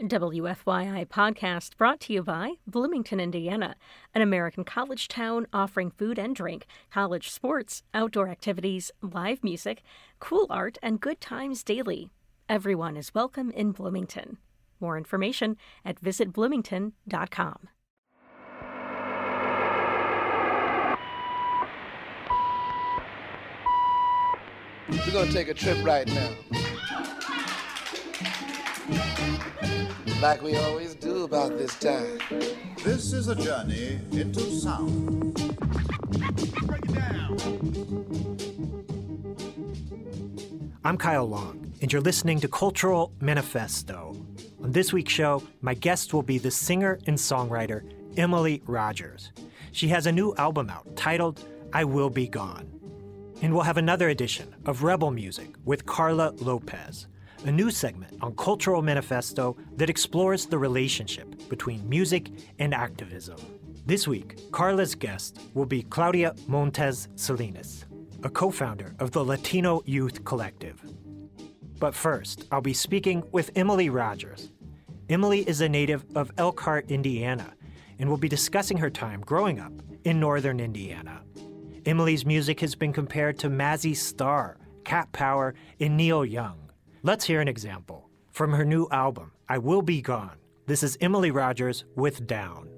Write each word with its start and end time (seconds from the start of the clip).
WFYI 0.00 1.06
podcast 1.06 1.76
brought 1.76 2.00
to 2.00 2.12
you 2.12 2.24
by 2.24 2.54
Bloomington, 2.66 3.20
Indiana, 3.20 3.76
an 4.12 4.22
American 4.22 4.64
college 4.64 5.06
town 5.06 5.46
offering 5.52 5.92
food 5.92 6.18
and 6.18 6.34
drink, 6.34 6.66
college 6.90 7.30
sports, 7.30 7.84
outdoor 7.94 8.28
activities, 8.28 8.90
live 9.00 9.44
music, 9.44 9.84
cool 10.18 10.48
art, 10.50 10.78
and 10.82 11.00
good 11.00 11.20
times 11.20 11.62
daily. 11.62 12.10
Everyone 12.48 12.96
is 12.96 13.14
welcome 13.14 13.52
in 13.52 13.70
Bloomington. 13.70 14.38
More 14.80 14.98
information 14.98 15.56
at 15.84 16.00
visitbloomington.com. 16.00 17.68
We're 24.90 25.12
gonna 25.12 25.32
take 25.32 25.48
a 25.48 25.54
trip 25.54 25.78
right 25.84 26.06
now. 26.08 26.30
Like 30.24 30.40
we 30.40 30.56
always 30.56 30.94
do 30.94 31.24
about 31.24 31.58
this 31.58 31.78
time. 31.78 32.18
This 32.82 33.12
is 33.12 33.28
a 33.28 33.34
journey 33.34 34.00
into 34.10 34.40
sound. 34.40 35.54
I'm 40.82 40.96
Kyle 40.96 41.26
Long, 41.26 41.70
and 41.82 41.92
you're 41.92 42.00
listening 42.00 42.40
to 42.40 42.48
Cultural 42.48 43.12
Manifesto. 43.20 44.16
On 44.62 44.72
this 44.72 44.94
week's 44.94 45.12
show, 45.12 45.42
my 45.60 45.74
guest 45.74 46.14
will 46.14 46.22
be 46.22 46.38
the 46.38 46.50
singer 46.50 46.98
and 47.06 47.18
songwriter 47.18 47.82
Emily 48.16 48.62
Rogers. 48.64 49.30
She 49.72 49.88
has 49.88 50.06
a 50.06 50.12
new 50.12 50.34
album 50.36 50.70
out 50.70 50.96
titled 50.96 51.46
I 51.74 51.84
Will 51.84 52.08
Be 52.08 52.28
Gone. 52.28 52.66
And 53.42 53.52
we'll 53.52 53.64
have 53.64 53.76
another 53.76 54.08
edition 54.08 54.54
of 54.64 54.84
Rebel 54.84 55.10
Music 55.10 55.50
with 55.66 55.84
Carla 55.84 56.30
Lopez, 56.38 57.08
a 57.44 57.52
new 57.52 57.70
segment 57.70 58.16
on 58.22 58.34
Cultural 58.36 58.80
Manifesto 58.80 59.56
that 59.76 59.90
explores 59.90 60.46
the 60.46 60.58
relationship 60.58 61.48
between 61.48 61.86
music 61.88 62.30
and 62.58 62.72
activism. 62.74 63.36
This 63.86 64.08
week, 64.08 64.50
Carla's 64.50 64.94
guest 64.94 65.38
will 65.52 65.66
be 65.66 65.82
Claudia 65.82 66.34
Montez 66.48 67.08
Salinas, 67.16 67.84
a 68.22 68.30
co 68.30 68.50
founder 68.50 68.94
of 68.98 69.10
the 69.10 69.22
Latino 69.22 69.82
Youth 69.84 70.24
Collective. 70.24 70.80
But 71.78 71.94
first, 71.94 72.46
I'll 72.50 72.62
be 72.62 72.72
speaking 72.72 73.22
with 73.30 73.50
Emily 73.54 73.90
Rogers. 73.90 74.50
Emily 75.10 75.46
is 75.46 75.60
a 75.60 75.68
native 75.68 76.04
of 76.16 76.32
Elkhart, 76.38 76.90
Indiana, 76.90 77.52
and 77.98 78.08
will 78.08 78.16
be 78.16 78.28
discussing 78.28 78.78
her 78.78 78.88
time 78.88 79.20
growing 79.20 79.60
up 79.60 79.72
in 80.04 80.18
northern 80.18 80.60
Indiana. 80.60 81.20
Emily's 81.84 82.24
music 82.24 82.60
has 82.60 82.74
been 82.74 82.94
compared 82.94 83.38
to 83.40 83.50
Mazzy 83.50 83.94
Star, 83.94 84.56
Cat 84.84 85.12
Power, 85.12 85.54
and 85.78 85.98
Neil 85.98 86.24
Young. 86.24 86.63
Let's 87.06 87.26
hear 87.26 87.42
an 87.42 87.48
example. 87.48 88.08
From 88.32 88.54
her 88.54 88.64
new 88.64 88.88
album, 88.90 89.32
I 89.46 89.58
Will 89.58 89.82
Be 89.82 90.00
Gone, 90.00 90.38
this 90.64 90.82
is 90.82 90.96
Emily 91.02 91.30
Rogers 91.30 91.84
with 91.96 92.26
Down. 92.26 92.73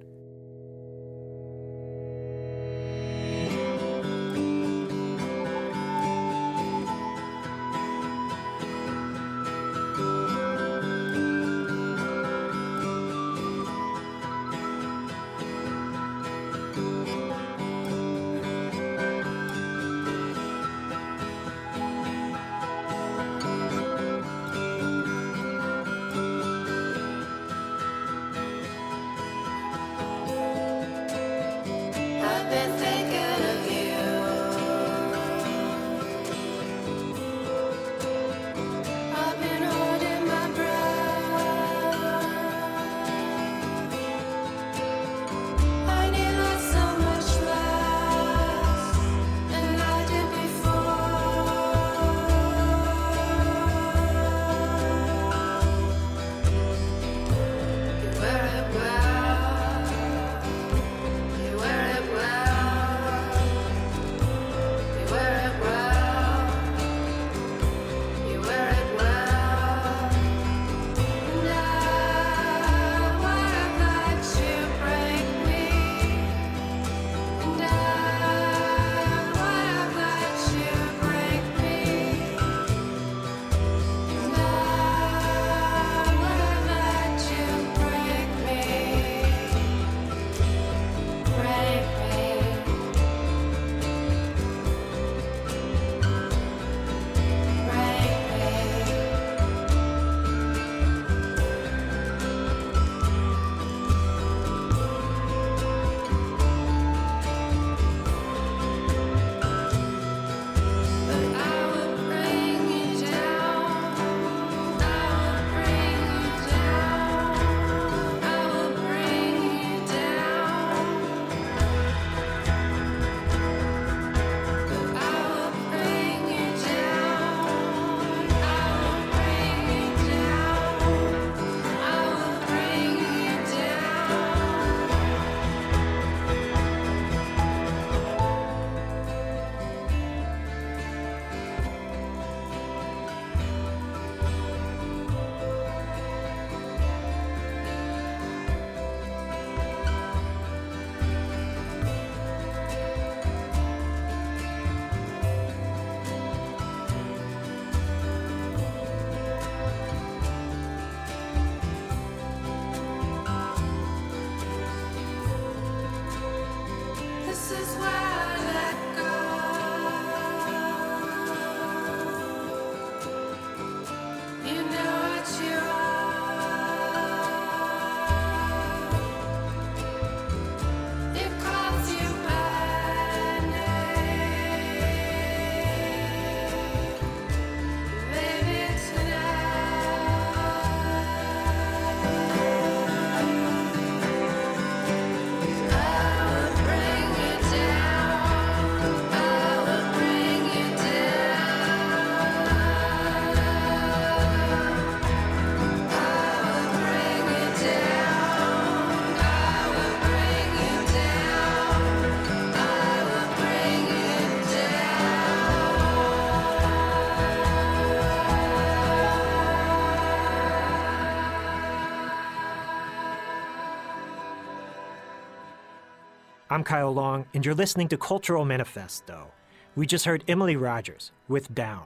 I'm 226.56 226.64
Kyle 226.64 226.90
Long, 226.90 227.26
and 227.34 227.44
you're 227.44 227.54
listening 227.54 227.86
to 227.88 227.98
Cultural 227.98 228.46
Manifesto. 228.46 229.30
We 229.74 229.86
just 229.86 230.06
heard 230.06 230.24
Emily 230.26 230.56
Rogers 230.56 231.12
with 231.28 231.54
Down, 231.54 231.84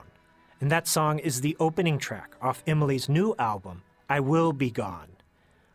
and 0.61 0.71
that 0.71 0.87
song 0.87 1.19
is 1.19 1.41
the 1.41 1.57
opening 1.59 1.97
track 1.97 2.37
off 2.41 2.63
Emily's 2.65 3.09
new 3.09 3.35
album, 3.37 3.81
I 4.09 4.21
Will 4.21 4.53
Be 4.53 4.71
Gone. 4.71 5.09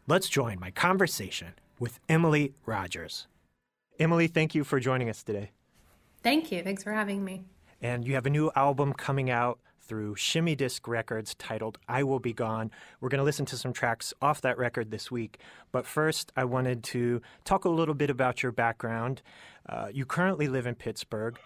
Let's 0.06 0.30
join 0.30 0.58
my 0.58 0.70
conversation 0.70 1.48
with 1.78 2.00
Emily 2.08 2.54
Rogers. 2.64 3.26
Emily, 4.00 4.28
thank 4.28 4.54
you 4.54 4.64
for 4.64 4.80
joining 4.80 5.10
us 5.10 5.22
today. 5.22 5.50
Thank 6.22 6.50
you. 6.50 6.62
Thanks 6.62 6.82
for 6.82 6.92
having 6.94 7.22
me. 7.22 7.44
And 7.82 8.06
you 8.06 8.14
have 8.14 8.24
a 8.24 8.30
new 8.30 8.50
album 8.56 8.94
coming 8.94 9.28
out 9.28 9.58
through 9.86 10.16
Shimmy 10.16 10.54
Disc 10.54 10.86
Records 10.86 11.34
titled 11.34 11.78
I 11.88 12.02
Will 12.02 12.18
Be 12.18 12.32
Gone. 12.32 12.70
We're 13.00 13.08
going 13.08 13.20
to 13.20 13.24
listen 13.24 13.46
to 13.46 13.56
some 13.56 13.72
tracks 13.72 14.12
off 14.20 14.40
that 14.42 14.58
record 14.58 14.90
this 14.90 15.10
week. 15.10 15.38
But 15.72 15.86
first, 15.86 16.32
I 16.36 16.44
wanted 16.44 16.82
to 16.84 17.22
talk 17.44 17.64
a 17.64 17.70
little 17.70 17.94
bit 17.94 18.10
about 18.10 18.42
your 18.42 18.52
background. 18.52 19.22
Uh, 19.68 19.88
you 19.92 20.04
currently 20.04 20.48
live 20.48 20.66
in 20.66 20.74
Pittsburgh, 20.74 21.38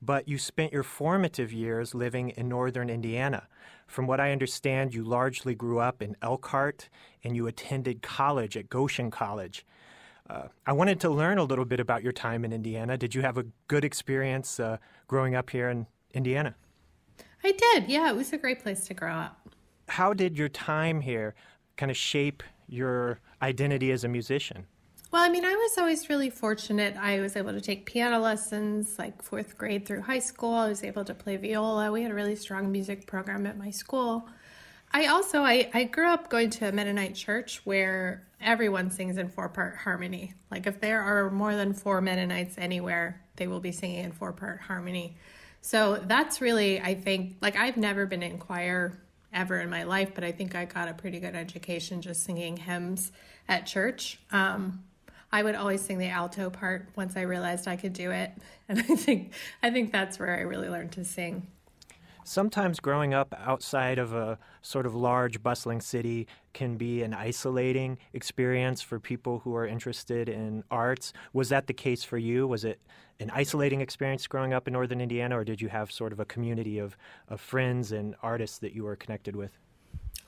but 0.00 0.28
you 0.28 0.38
spent 0.38 0.72
your 0.72 0.82
formative 0.82 1.52
years 1.52 1.94
living 1.94 2.30
in 2.30 2.48
northern 2.48 2.88
Indiana. 2.88 3.48
From 3.86 4.06
what 4.06 4.20
I 4.20 4.32
understand, 4.32 4.94
you 4.94 5.02
largely 5.02 5.54
grew 5.54 5.78
up 5.80 6.02
in 6.02 6.16
Elkhart 6.22 6.88
and 7.24 7.34
you 7.34 7.46
attended 7.46 8.02
college 8.02 8.56
at 8.56 8.68
Goshen 8.68 9.10
College. 9.10 9.64
Uh, 10.28 10.48
I 10.66 10.72
wanted 10.72 11.00
to 11.00 11.10
learn 11.10 11.38
a 11.38 11.44
little 11.44 11.64
bit 11.64 11.80
about 11.80 12.02
your 12.02 12.12
time 12.12 12.44
in 12.44 12.52
Indiana. 12.52 12.98
Did 12.98 13.14
you 13.14 13.22
have 13.22 13.38
a 13.38 13.46
good 13.66 13.84
experience 13.84 14.60
uh, 14.60 14.76
growing 15.06 15.34
up 15.34 15.50
here 15.50 15.70
in 15.70 15.86
Indiana? 16.12 16.54
I 17.48 17.52
did. 17.52 17.88
Yeah, 17.88 18.10
it 18.10 18.16
was 18.16 18.32
a 18.34 18.36
great 18.36 18.62
place 18.62 18.86
to 18.88 18.94
grow 18.94 19.12
up. 19.12 19.48
How 19.88 20.12
did 20.12 20.36
your 20.36 20.50
time 20.50 21.00
here 21.00 21.34
kind 21.78 21.90
of 21.90 21.96
shape 21.96 22.42
your 22.68 23.20
identity 23.40 23.90
as 23.90 24.04
a 24.04 24.08
musician? 24.08 24.66
Well, 25.10 25.22
I 25.22 25.30
mean, 25.30 25.46
I 25.46 25.54
was 25.54 25.78
always 25.78 26.10
really 26.10 26.28
fortunate. 26.28 26.94
I 26.98 27.20
was 27.20 27.36
able 27.36 27.52
to 27.52 27.62
take 27.62 27.86
piano 27.86 28.18
lessons 28.18 28.98
like 28.98 29.22
fourth 29.22 29.56
grade 29.56 29.86
through 29.86 30.02
high 30.02 30.18
school. 30.18 30.52
I 30.52 30.68
was 30.68 30.84
able 30.84 31.06
to 31.06 31.14
play 31.14 31.38
viola. 31.38 31.90
We 31.90 32.02
had 32.02 32.10
a 32.10 32.14
really 32.14 32.36
strong 32.36 32.70
music 32.70 33.06
program 33.06 33.46
at 33.46 33.56
my 33.56 33.70
school. 33.70 34.28
I 34.92 35.06
also 35.06 35.40
I, 35.40 35.70
I 35.72 35.84
grew 35.84 36.08
up 36.08 36.28
going 36.28 36.50
to 36.50 36.68
a 36.68 36.72
Mennonite 36.72 37.14
church 37.14 37.62
where 37.64 38.26
everyone 38.42 38.90
sings 38.90 39.16
in 39.16 39.30
four 39.30 39.48
part 39.48 39.76
harmony. 39.76 40.34
Like 40.50 40.66
if 40.66 40.80
there 40.80 41.00
are 41.00 41.30
more 41.30 41.56
than 41.56 41.72
four 41.72 42.02
Mennonites 42.02 42.58
anywhere, 42.58 43.22
they 43.36 43.46
will 43.46 43.60
be 43.60 43.72
singing 43.72 44.04
in 44.04 44.12
four 44.12 44.34
part 44.34 44.60
harmony. 44.60 45.16
So 45.60 46.02
that's 46.06 46.40
really 46.40 46.80
I 46.80 46.94
think 46.94 47.36
like 47.40 47.56
I've 47.56 47.76
never 47.76 48.06
been 48.06 48.22
in 48.22 48.38
choir 48.38 48.98
ever 49.32 49.58
in 49.60 49.70
my 49.70 49.84
life, 49.84 50.12
but 50.14 50.24
I 50.24 50.32
think 50.32 50.54
I 50.54 50.64
got 50.64 50.88
a 50.88 50.94
pretty 50.94 51.20
good 51.20 51.34
education 51.34 52.00
just 52.00 52.24
singing 52.24 52.56
hymns 52.56 53.12
at 53.48 53.66
church. 53.66 54.18
Um, 54.30 54.84
I 55.30 55.42
would 55.42 55.54
always 55.54 55.82
sing 55.82 55.98
the 55.98 56.08
alto 56.08 56.48
part 56.48 56.88
once 56.96 57.16
I 57.16 57.22
realized 57.22 57.68
I 57.68 57.76
could 57.76 57.92
do 57.92 58.10
it, 58.10 58.32
and 58.68 58.78
I 58.78 58.82
think 58.82 59.32
I 59.62 59.70
think 59.70 59.92
that's 59.92 60.18
where 60.18 60.36
I 60.36 60.40
really 60.40 60.68
learned 60.68 60.92
to 60.92 61.04
sing. 61.04 61.46
Sometimes 62.24 62.78
growing 62.78 63.14
up 63.14 63.34
outside 63.38 63.98
of 63.98 64.12
a 64.12 64.38
sort 64.60 64.84
of 64.84 64.94
large, 64.94 65.42
bustling 65.42 65.80
city 65.80 66.26
can 66.52 66.76
be 66.76 67.02
an 67.02 67.14
isolating 67.14 67.96
experience 68.12 68.82
for 68.82 69.00
people 69.00 69.38
who 69.38 69.54
are 69.54 69.66
interested 69.66 70.28
in 70.28 70.62
arts. 70.70 71.14
Was 71.32 71.48
that 71.48 71.68
the 71.68 71.72
case 71.72 72.04
for 72.04 72.18
you? 72.18 72.46
Was 72.46 72.66
it 72.66 72.82
an 73.20 73.30
isolating 73.30 73.80
experience 73.80 74.26
growing 74.26 74.52
up 74.52 74.66
in 74.68 74.72
northern 74.72 75.00
Indiana, 75.00 75.38
or 75.38 75.44
did 75.44 75.60
you 75.60 75.68
have 75.68 75.90
sort 75.90 76.12
of 76.12 76.20
a 76.20 76.24
community 76.24 76.78
of, 76.78 76.96
of 77.28 77.40
friends 77.40 77.92
and 77.92 78.14
artists 78.22 78.58
that 78.58 78.72
you 78.72 78.84
were 78.84 78.96
connected 78.96 79.34
with? 79.34 79.50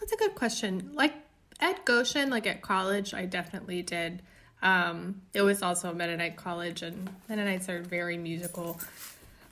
That's 0.01 0.13
a 0.13 0.17
good 0.17 0.35
question. 0.35 0.91
Like 0.95 1.15
at 1.61 1.85
Goshen, 1.85 2.31
like 2.31 2.47
at 2.47 2.63
college, 2.63 3.15
I 3.15 3.27
definitely 3.27 3.83
did. 3.83 4.23
Um, 4.63 5.23
it 5.33 5.43
was 5.43 5.63
also 5.63 5.91
a 5.91 5.95
Mennonite 5.95 6.37
college, 6.37 6.83
and 6.83 7.09
Mennonites 7.29 7.69
are 7.69 7.81
very 7.81 8.19
musical. 8.19 8.81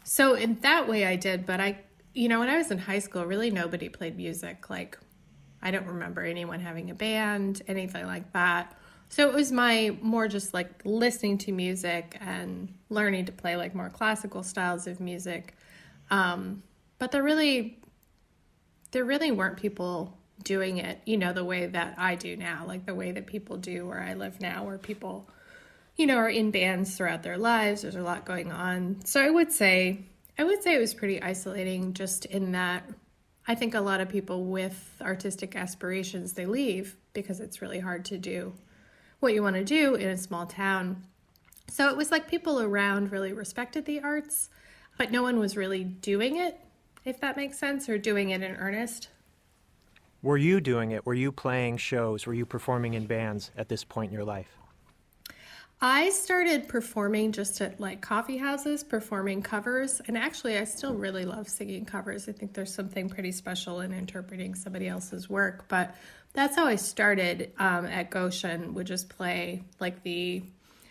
So 0.05 0.35
in 0.35 0.57
that 0.61 0.89
way, 0.89 1.07
I 1.07 1.17
did. 1.17 1.47
But 1.47 1.61
I 1.61 1.79
you 2.19 2.29
know, 2.29 2.41
when 2.41 2.49
I 2.49 2.57
was 2.57 2.73
in 2.73 2.79
high 2.79 2.99
school, 2.99 3.25
really 3.25 3.53
nobody 3.53 3.89
played 3.89 4.17
music. 4.17 4.69
Like, 4.69 4.99
I 5.63 5.71
don't 5.71 5.87
remember 5.87 6.23
anyone 6.23 6.59
having 6.59 6.91
a 6.91 6.95
band, 6.95 7.63
anything 7.69 8.07
like 8.07 8.33
that. 8.33 8.77
So 9.09 9.29
it 9.29 9.35
was 9.35 9.51
my 9.51 9.97
more 10.03 10.29
just 10.29 10.53
like 10.53 10.71
listening 10.85 11.39
to 11.39 11.53
music 11.53 12.17
and 12.21 12.73
learning 12.91 13.27
to 13.27 13.33
play 13.33 13.57
like 13.57 13.75
more 13.75 13.89
classical 13.89 14.43
styles 14.43 14.87
of 14.87 15.01
music. 15.01 15.55
Um, 16.11 16.63
but 16.99 17.11
there 17.11 17.23
really, 17.23 17.79
there 18.91 19.05
really 19.05 19.31
weren't 19.31 19.57
people 19.57 20.17
doing 20.45 20.79
it, 20.79 21.01
you 21.05 21.17
know, 21.17 21.33
the 21.33 21.45
way 21.45 21.67
that 21.67 21.95
I 21.99 22.15
do 22.15 22.37
now, 22.37 22.65
like 22.67 22.87
the 22.87 22.95
way 22.95 23.13
that 23.13 23.27
people 23.27 23.57
do 23.57 23.87
where 23.87 24.01
I 24.01 24.15
live 24.15 24.41
now, 24.41 24.65
where 24.65 24.79
people, 24.79 25.29
you 25.97 26.07
know, 26.07 26.17
are 26.17 26.29
in 26.29 26.51
bands 26.51 26.97
throughout 26.97 27.23
their 27.23 27.39
lives. 27.39 27.83
There's 27.83 27.97
a 27.97 28.03
lot 28.03 28.25
going 28.25 28.53
on. 28.53 29.05
So 29.05 29.21
I 29.21 29.31
would 29.31 29.53
say 29.53 30.05
I 30.39 30.45
would 30.45 30.63
say 30.63 30.75
it 30.75 30.79
was 30.79 30.95
pretty 30.95 31.21
isolating 31.21 31.95
just 31.95 32.25
in 32.27 32.53
that 32.53 32.89
I 33.49 33.55
think 33.55 33.75
a 33.75 33.81
lot 33.81 34.01
of 34.01 34.09
people 34.09 34.45
with 34.45 34.97
artistic 35.01 35.57
aspirations 35.57 36.35
they 36.35 36.47
leave 36.47 36.97
because 37.13 37.41
it's 37.41 37.61
really 37.61 37.81
hard 37.81 38.05
to 38.07 38.19
do 38.19 38.53
what 39.21 39.35
you 39.35 39.43
want 39.43 39.57
to 39.57 39.65
do 39.65 39.95
in 39.95 40.09
a 40.09 40.17
small 40.17 40.47
town. 40.47 41.05
So 41.69 41.89
it 41.91 41.97
was 41.97 42.11
like 42.11 42.29
people 42.29 42.61
around 42.61 43.13
really 43.13 43.33
respected 43.33 43.85
the 43.85 44.01
arts, 44.01 44.49
but 44.97 45.11
no 45.11 45.23
one 45.23 45.39
was 45.39 45.57
really 45.57 45.85
doing 45.85 46.37
it, 46.37 46.59
if 47.05 47.21
that 47.21 47.37
makes 47.37 47.59
sense, 47.59 47.89
or 47.89 47.99
doing 47.99 48.31
it 48.31 48.43
in 48.43 48.57
earnest. 48.57 49.09
Were 50.23 50.37
you 50.37 50.61
doing 50.61 50.91
it? 50.91 51.07
Were 51.07 51.15
you 51.15 51.31
playing 51.31 51.77
shows? 51.77 52.27
Were 52.27 52.35
you 52.35 52.47
performing 52.47 52.95
in 52.95 53.07
bands 53.07 53.51
at 53.57 53.69
this 53.69 53.85
point 53.85 54.11
in 54.11 54.15
your 54.15 54.25
life? 54.25 54.59
I 55.81 56.11
started 56.11 56.67
performing 56.67 57.31
just 57.31 57.61
at 57.61 57.79
like 57.79 58.01
coffee 58.01 58.37
houses, 58.37 58.83
performing 58.83 59.43
covers. 59.43 60.01
And 60.09 60.19
actually, 60.19 60.59
I 60.59 60.65
still 60.65 60.95
really 60.95 61.25
love 61.25 61.49
singing 61.49 61.85
covers. 61.85 62.29
I 62.29 62.33
think 62.33 62.53
there's 62.53 62.75
something 62.75 63.09
pretty 63.09 63.31
special 63.31 63.81
in 63.81 63.93
interpreting 63.93 64.57
somebody 64.57 64.89
else's 64.89 65.31
work. 65.31 65.67
But 65.69 65.95
that's 66.33 66.57
how 66.57 66.67
I 66.67 66.77
started 66.77 67.53
um, 67.59 67.87
at 67.87 68.11
Goshen. 68.11 68.75
Would 68.75 68.87
just 68.87 69.09
play 69.09 69.63
like 69.81 70.03
the, 70.03 70.43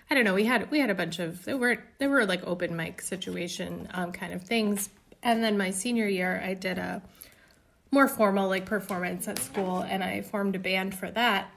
I 0.10 0.16
don't 0.16 0.24
know. 0.24 0.34
We 0.34 0.46
had 0.46 0.70
we 0.72 0.80
had 0.80 0.90
a 0.90 0.96
bunch 0.96 1.20
of 1.20 1.46
there 1.46 1.58
were 1.58 1.84
there 2.00 2.10
were 2.10 2.26
like 2.26 2.46
open 2.46 2.76
mic 2.76 3.02
situation 3.02 3.88
um, 3.94 4.12
kind 4.12 4.34
of 4.34 4.44
things. 4.44 4.90
And 5.24 5.44
then 5.44 5.58
my 5.58 5.72
senior 5.72 6.08
year, 6.08 6.42
I 6.44 6.54
did 6.54 6.78
a 6.78 7.02
more 7.92 8.08
formal 8.08 8.50
like 8.50 8.66
performance 8.66 9.28
at 9.28 9.40
school, 9.40 9.80
and 9.80 10.04
I 10.04 10.22
formed 10.22 10.56
a 10.56 10.60
band 10.60 10.96
for 10.96 11.10
that 11.12 11.52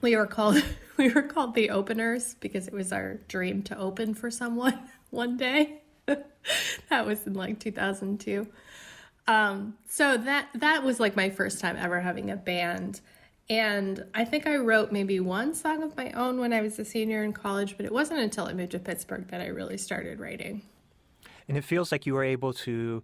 we 0.00 0.16
were 0.16 0.26
called 0.26 0.62
we 0.96 1.10
were 1.10 1.22
called 1.22 1.54
the 1.54 1.70
openers 1.70 2.34
because 2.40 2.66
it 2.66 2.74
was 2.74 2.92
our 2.92 3.14
dream 3.28 3.62
to 3.64 3.78
open 3.78 4.14
for 4.14 4.30
someone 4.30 4.78
one 5.10 5.36
day. 5.36 5.82
that 6.06 7.06
was 7.06 7.26
in 7.26 7.34
like 7.34 7.60
2002. 7.60 8.46
Um, 9.28 9.76
so 9.86 10.16
that 10.16 10.48
that 10.54 10.82
was 10.82 10.98
like 10.98 11.14
my 11.14 11.30
first 11.30 11.60
time 11.60 11.76
ever 11.76 12.00
having 12.00 12.30
a 12.30 12.36
band. 12.36 13.00
And 13.50 14.04
I 14.14 14.24
think 14.24 14.46
I 14.46 14.56
wrote 14.56 14.90
maybe 14.90 15.20
one 15.20 15.54
song 15.54 15.82
of 15.82 15.96
my 15.96 16.10
own 16.12 16.38
when 16.38 16.52
I 16.52 16.60
was 16.60 16.78
a 16.78 16.84
senior 16.84 17.22
in 17.22 17.32
college, 17.32 17.76
but 17.76 17.86
it 17.86 17.92
wasn't 17.92 18.20
until 18.20 18.46
I 18.46 18.52
moved 18.52 18.72
to 18.72 18.78
Pittsburgh 18.78 19.28
that 19.28 19.40
I 19.40 19.46
really 19.46 19.78
started 19.78 20.18
writing. 20.18 20.62
And 21.46 21.56
it 21.56 21.64
feels 21.64 21.92
like 21.92 22.04
you 22.04 22.14
were 22.14 22.24
able 22.24 22.52
to 22.54 23.02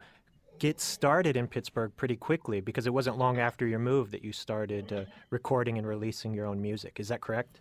get 0.58 0.80
started 0.80 1.36
in 1.36 1.46
Pittsburgh 1.46 1.92
pretty 1.96 2.16
quickly 2.16 2.60
because 2.60 2.86
it 2.86 2.92
wasn't 2.92 3.18
long 3.18 3.38
after 3.38 3.66
your 3.66 3.78
move 3.78 4.10
that 4.10 4.22
you 4.22 4.32
started 4.32 4.92
uh, 4.92 5.04
recording 5.30 5.78
and 5.78 5.86
releasing 5.86 6.34
your 6.34 6.46
own 6.46 6.60
music. 6.60 7.00
Is 7.00 7.08
that 7.08 7.20
correct? 7.20 7.60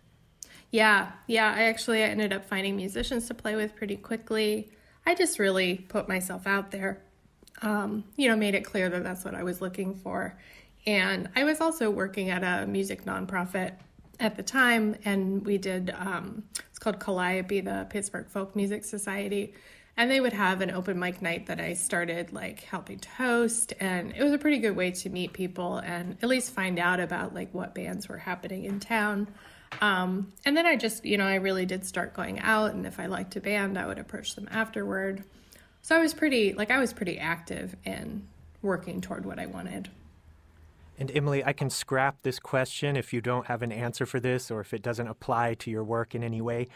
Yeah, 0.70 1.12
yeah. 1.26 1.54
I 1.56 1.64
actually 1.64 2.02
ended 2.02 2.32
up 2.32 2.44
finding 2.44 2.76
musicians 2.76 3.26
to 3.28 3.34
play 3.34 3.56
with 3.56 3.74
pretty 3.74 3.96
quickly. 3.96 4.70
I 5.06 5.14
just 5.14 5.38
really 5.38 5.76
put 5.76 6.08
myself 6.08 6.46
out 6.46 6.70
there, 6.70 7.02
um, 7.62 8.04
you 8.16 8.28
know, 8.28 8.36
made 8.36 8.54
it 8.54 8.64
clear 8.64 8.88
that 8.88 9.02
that's 9.02 9.24
what 9.24 9.34
I 9.34 9.42
was 9.42 9.60
looking 9.60 9.94
for. 9.94 10.38
And 10.86 11.28
I 11.34 11.44
was 11.44 11.60
also 11.60 11.90
working 11.90 12.30
at 12.30 12.42
a 12.42 12.66
music 12.66 13.04
nonprofit 13.04 13.74
at 14.20 14.36
the 14.36 14.42
time, 14.42 14.96
and 15.04 15.44
we 15.44 15.58
did, 15.58 15.94
um, 15.98 16.44
it's 16.68 16.78
called 16.78 17.00
Calliope, 17.00 17.60
the 17.60 17.86
Pittsburgh 17.90 18.28
Folk 18.28 18.54
Music 18.54 18.84
Society 18.84 19.54
and 19.96 20.10
they 20.10 20.20
would 20.20 20.32
have 20.32 20.60
an 20.60 20.70
open 20.70 20.98
mic 20.98 21.22
night 21.22 21.46
that 21.46 21.60
I 21.60 21.74
started 21.74 22.32
like 22.32 22.60
helping 22.64 22.98
to 22.98 23.08
host 23.10 23.72
and 23.78 24.12
it 24.16 24.22
was 24.22 24.32
a 24.32 24.38
pretty 24.38 24.58
good 24.58 24.76
way 24.76 24.90
to 24.90 25.08
meet 25.08 25.32
people 25.32 25.78
and 25.78 26.16
at 26.22 26.28
least 26.28 26.52
find 26.52 26.78
out 26.78 27.00
about 27.00 27.34
like 27.34 27.52
what 27.54 27.74
bands 27.74 28.08
were 28.08 28.18
happening 28.18 28.64
in 28.64 28.80
town. 28.80 29.28
Um, 29.80 30.32
and 30.44 30.56
then 30.56 30.66
I 30.66 30.76
just, 30.76 31.04
you 31.04 31.18
know, 31.18 31.26
I 31.26 31.36
really 31.36 31.66
did 31.66 31.84
start 31.84 32.14
going 32.14 32.40
out 32.40 32.74
and 32.74 32.86
if 32.86 32.98
I 32.98 33.06
liked 33.06 33.36
a 33.36 33.40
band, 33.40 33.78
I 33.78 33.86
would 33.86 33.98
approach 33.98 34.34
them 34.34 34.48
afterward. 34.50 35.24
So 35.84 35.94
I 35.94 35.98
was 35.98 36.14
pretty 36.14 36.54
like 36.54 36.70
I 36.70 36.78
was 36.78 36.94
pretty 36.94 37.18
active 37.18 37.76
in 37.84 38.26
working 38.62 39.02
toward 39.02 39.26
what 39.26 39.38
I 39.38 39.44
wanted. 39.44 39.90
And 40.98 41.10
Emily, 41.14 41.44
I 41.44 41.52
can 41.52 41.68
scrap 41.68 42.22
this 42.22 42.38
question 42.38 42.96
if 42.96 43.12
you 43.12 43.20
don't 43.20 43.48
have 43.48 43.60
an 43.60 43.70
answer 43.70 44.06
for 44.06 44.18
this 44.18 44.50
or 44.50 44.62
if 44.62 44.72
it 44.72 44.80
doesn't 44.80 45.08
apply 45.08 45.52
to 45.56 45.70
your 45.70 45.84
work 45.84 46.14
in 46.14 46.24
any 46.24 46.40
way. 46.40 46.68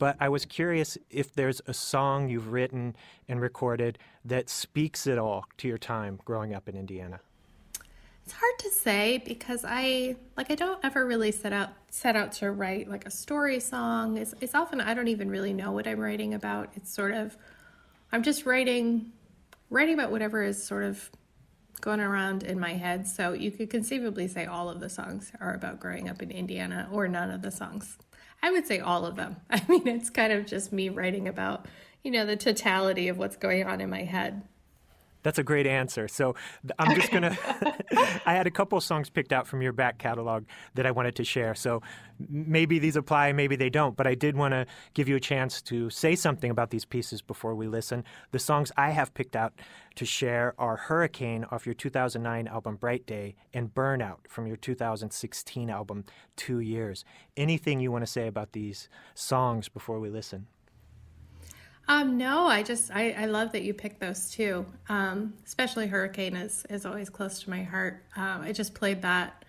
But 0.00 0.16
I 0.18 0.28
was 0.28 0.44
curious 0.44 0.98
if 1.08 1.32
there's 1.32 1.62
a 1.68 1.72
song 1.72 2.28
you've 2.28 2.50
written 2.50 2.96
and 3.28 3.40
recorded 3.40 3.96
that 4.24 4.48
speaks 4.48 5.06
at 5.06 5.18
all 5.18 5.44
to 5.58 5.68
your 5.68 5.78
time 5.78 6.18
growing 6.24 6.52
up 6.52 6.68
in 6.68 6.76
Indiana. 6.76 7.20
It's 8.24 8.32
hard 8.32 8.58
to 8.58 8.70
say 8.70 9.22
because 9.24 9.64
I 9.64 10.16
like 10.36 10.50
I 10.50 10.56
don't 10.56 10.84
ever 10.84 11.06
really 11.06 11.30
set 11.30 11.52
out 11.52 11.70
set 11.90 12.16
out 12.16 12.32
to 12.32 12.50
write 12.50 12.90
like 12.90 13.06
a 13.06 13.10
story 13.10 13.60
song. 13.60 14.16
It's 14.16 14.34
it's 14.40 14.56
often 14.56 14.80
I 14.80 14.94
don't 14.94 15.06
even 15.06 15.30
really 15.30 15.52
know 15.52 15.70
what 15.70 15.86
I'm 15.86 16.00
writing 16.00 16.34
about. 16.34 16.70
It's 16.74 16.92
sort 16.92 17.14
of 17.14 17.36
I'm 18.12 18.22
just 18.22 18.46
writing 18.46 19.12
writing 19.70 19.94
about 19.94 20.10
whatever 20.10 20.42
is 20.42 20.62
sort 20.62 20.84
of 20.84 21.10
going 21.80 22.00
around 22.00 22.42
in 22.42 22.58
my 22.58 22.74
head. 22.74 23.06
So 23.06 23.32
you 23.32 23.50
could 23.50 23.70
conceivably 23.70 24.28
say 24.28 24.46
all 24.46 24.68
of 24.68 24.80
the 24.80 24.88
songs 24.88 25.32
are 25.40 25.54
about 25.54 25.80
growing 25.80 26.08
up 26.08 26.22
in 26.22 26.30
Indiana 26.30 26.88
or 26.90 27.06
none 27.06 27.30
of 27.30 27.42
the 27.42 27.50
songs. 27.50 27.98
I 28.42 28.50
would 28.50 28.66
say 28.66 28.80
all 28.80 29.04
of 29.04 29.16
them. 29.16 29.36
I 29.50 29.62
mean, 29.68 29.86
it's 29.86 30.10
kind 30.10 30.32
of 30.32 30.46
just 30.46 30.72
me 30.72 30.88
writing 30.88 31.28
about, 31.28 31.66
you 32.02 32.10
know, 32.10 32.26
the 32.26 32.36
totality 32.36 33.08
of 33.08 33.18
what's 33.18 33.36
going 33.36 33.64
on 33.64 33.80
in 33.80 33.90
my 33.90 34.04
head. 34.04 34.42
That's 35.28 35.38
a 35.38 35.44
great 35.44 35.66
answer. 35.66 36.08
So 36.08 36.36
I'm 36.78 36.94
just 36.94 37.10
to. 37.10 37.36
I 38.24 38.32
had 38.32 38.46
a 38.46 38.50
couple 38.50 38.80
songs 38.80 39.10
picked 39.10 39.30
out 39.30 39.46
from 39.46 39.60
your 39.60 39.72
back 39.74 39.98
catalog 39.98 40.46
that 40.74 40.86
I 40.86 40.90
wanted 40.90 41.16
to 41.16 41.24
share. 41.24 41.54
So 41.54 41.82
maybe 42.30 42.78
these 42.78 42.96
apply, 42.96 43.32
maybe 43.32 43.54
they 43.54 43.68
don't. 43.68 43.94
But 43.94 44.06
I 44.06 44.14
did 44.14 44.38
want 44.38 44.52
to 44.52 44.64
give 44.94 45.06
you 45.06 45.16
a 45.16 45.20
chance 45.20 45.60
to 45.60 45.90
say 45.90 46.14
something 46.14 46.50
about 46.50 46.70
these 46.70 46.86
pieces 46.86 47.20
before 47.20 47.54
we 47.54 47.68
listen. 47.68 48.04
The 48.30 48.38
songs 48.38 48.72
I 48.78 48.88
have 48.88 49.12
picked 49.12 49.36
out 49.36 49.52
to 49.96 50.06
share 50.06 50.54
are 50.56 50.76
Hurricane 50.76 51.44
off 51.50 51.66
your 51.66 51.74
2009 51.74 52.48
album 52.48 52.76
Bright 52.76 53.04
Day 53.04 53.34
and 53.52 53.74
Burnout 53.74 54.28
from 54.30 54.46
your 54.46 54.56
2016 54.56 55.68
album 55.68 56.06
Two 56.36 56.60
Years. 56.60 57.04
Anything 57.36 57.80
you 57.80 57.92
want 57.92 58.00
to 58.00 58.10
say 58.10 58.28
about 58.28 58.52
these 58.52 58.88
songs 59.14 59.68
before 59.68 60.00
we 60.00 60.08
listen? 60.08 60.46
Um, 61.88 62.18
no, 62.18 62.46
I 62.46 62.62
just 62.62 62.90
I, 62.90 63.12
I 63.12 63.24
love 63.26 63.52
that 63.52 63.62
you 63.62 63.72
picked 63.72 63.98
those 63.98 64.30
two. 64.30 64.66
Um, 64.90 65.34
especially 65.46 65.86
Hurricane 65.86 66.36
is 66.36 66.66
is 66.68 66.84
always 66.84 67.08
close 67.08 67.40
to 67.40 67.50
my 67.50 67.62
heart. 67.62 68.04
Um, 68.14 68.42
I 68.42 68.52
just 68.52 68.74
played 68.74 69.02
that 69.02 69.44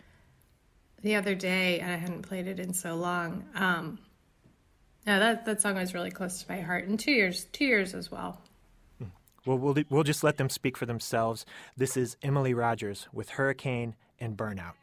the 1.02 1.16
other 1.16 1.36
day, 1.36 1.80
and 1.80 1.92
I 1.92 1.98
hadn't 1.98 2.22
played 2.22 2.48
it 2.48 2.60
in 2.60 2.74
so 2.74 2.96
long. 2.96 3.44
Um, 3.56 4.00
yeah, 5.06 5.20
that 5.20 5.46
that 5.46 5.62
song 5.62 5.76
was 5.76 5.94
really 5.94 6.12
close 6.12 6.42
to 6.42 6.52
my 6.52 6.62
heart. 6.62 6.88
And 6.88 6.98
two 6.98 7.12
years, 7.12 7.46
two 7.52 7.66
years 7.66 7.94
as 7.94 8.10
well. 8.10 8.42
Well, 9.46 9.58
we'll 9.58 9.76
we'll 9.90 10.04
just 10.04 10.24
let 10.24 10.38
them 10.38 10.50
speak 10.50 10.78
for 10.78 10.86
themselves. 10.86 11.46
This 11.76 11.98
is 11.98 12.16
Emily 12.22 12.54
Rogers 12.54 13.08
with 13.12 13.32
Hurricane 13.32 13.96
and 14.20 14.38
Burnout. 14.38 14.76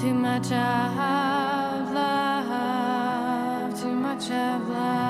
Too 0.00 0.14
much 0.14 0.50
of 0.50 1.92
love, 1.92 3.78
too 3.78 3.94
much 3.94 4.30
of 4.30 4.68
love. 4.70 5.09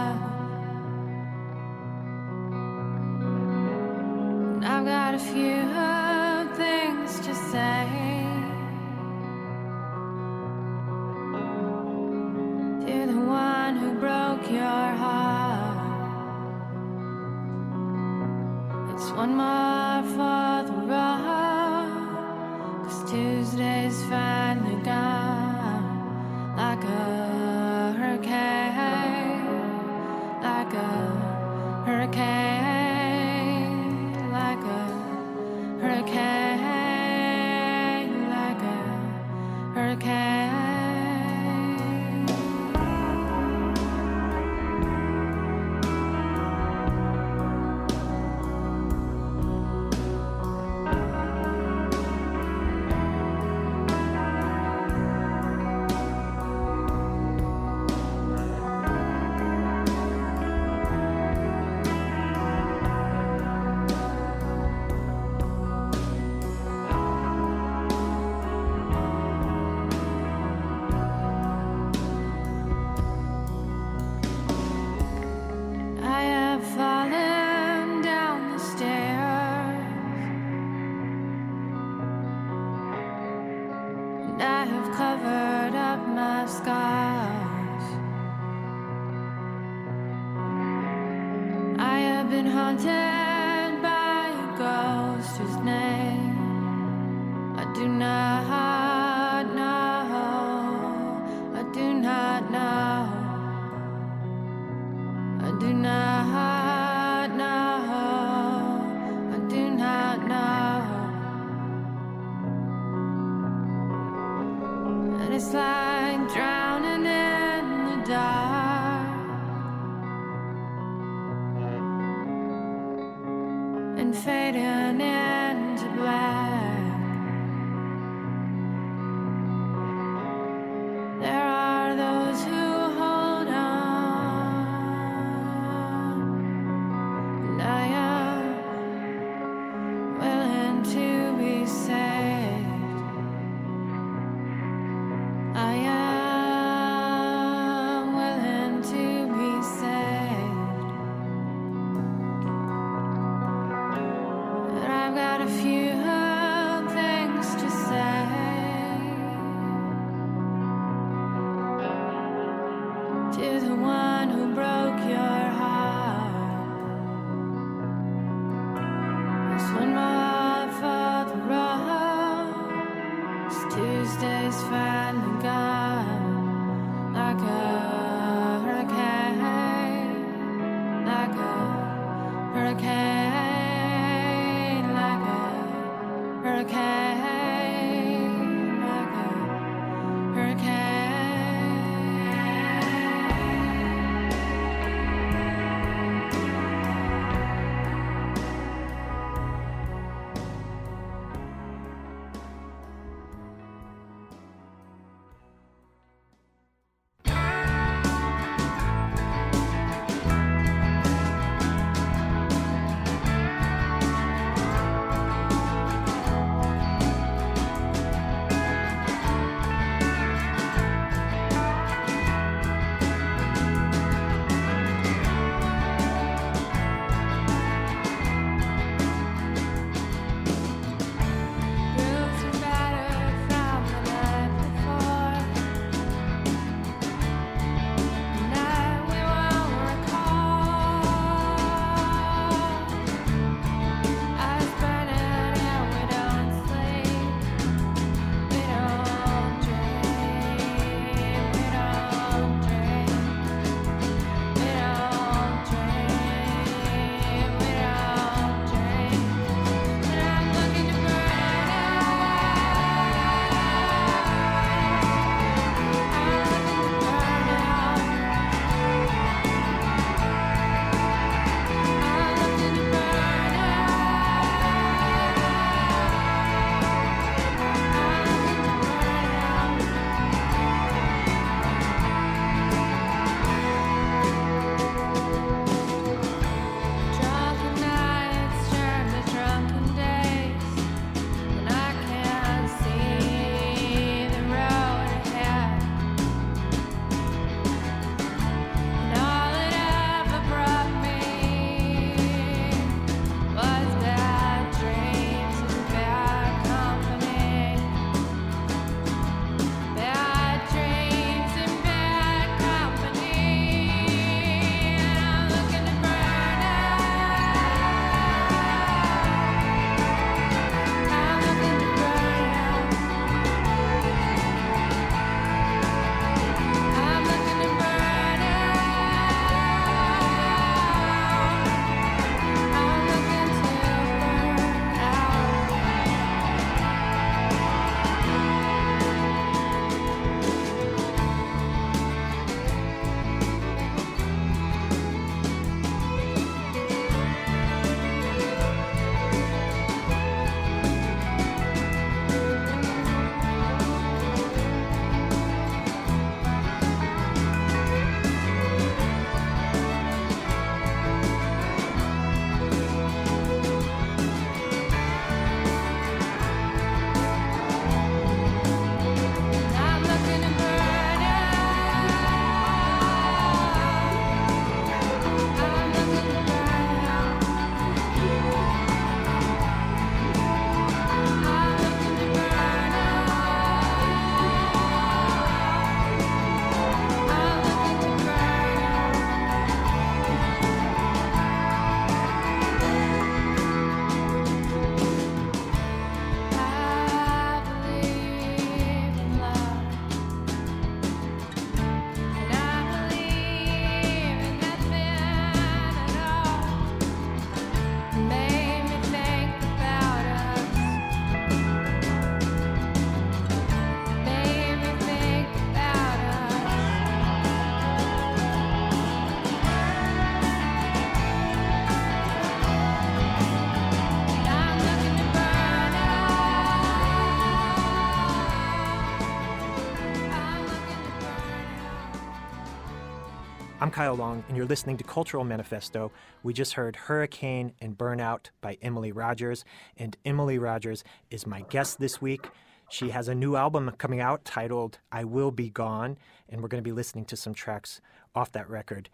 I'm 433.91 433.95
Kyle 433.95 434.15
Long, 434.15 434.45
and 434.47 434.57
you're 434.57 434.67
listening 434.67 434.99
to 434.99 435.03
Cultural 435.03 435.43
Manifesto. 435.43 436.13
We 436.45 436.53
just 436.53 436.75
heard 436.75 436.95
Hurricane 436.95 437.73
and 437.81 437.99
Burnout 437.99 438.50
by 438.61 438.79
Emily 438.81 439.11
Rogers, 439.11 439.65
and 439.97 440.17
Emily 440.25 440.61
Rogers 440.61 441.03
is 441.29 441.45
my 441.45 441.63
guest 441.63 441.99
this 441.99 442.23
week. 442.23 442.50
She 442.89 443.11
has 443.11 443.26
a 443.26 443.35
new 443.35 443.57
album 443.57 443.91
coming 443.99 444.21
out 444.21 444.45
titled 444.45 445.00
I 445.11 445.25
Will 445.25 445.50
Be 445.50 445.71
Gone, 445.71 446.19
and 446.49 446.63
we're 446.63 446.69
going 446.69 446.81
to 446.81 446.89
be 446.89 446.95
listening 446.95 447.25
to 447.25 447.37
some 447.37 447.53
tracks 447.53 448.00
off 448.33 448.53
that 448.53 448.71
record 448.71 449.11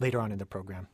later 0.00 0.22
on 0.22 0.32
in 0.32 0.38
the 0.38 0.46
program. 0.46 0.88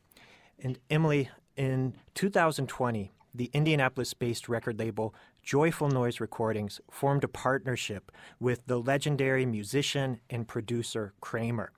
And 0.61 0.77
Emily, 0.89 1.29
in 1.55 1.95
2020, 2.15 3.13
the 3.33 3.49
Indianapolis 3.53 4.13
based 4.13 4.49
record 4.49 4.77
label 4.77 5.15
Joyful 5.45 5.89
Noise 5.89 6.19
Recordings 6.19 6.81
formed 6.89 7.23
a 7.23 7.27
partnership 7.27 8.11
with 8.39 8.65
the 8.65 8.79
legendary 8.79 9.45
musician 9.45 10.19
and 10.27 10.47
producer 10.47 11.13
Kramer. 11.21 11.71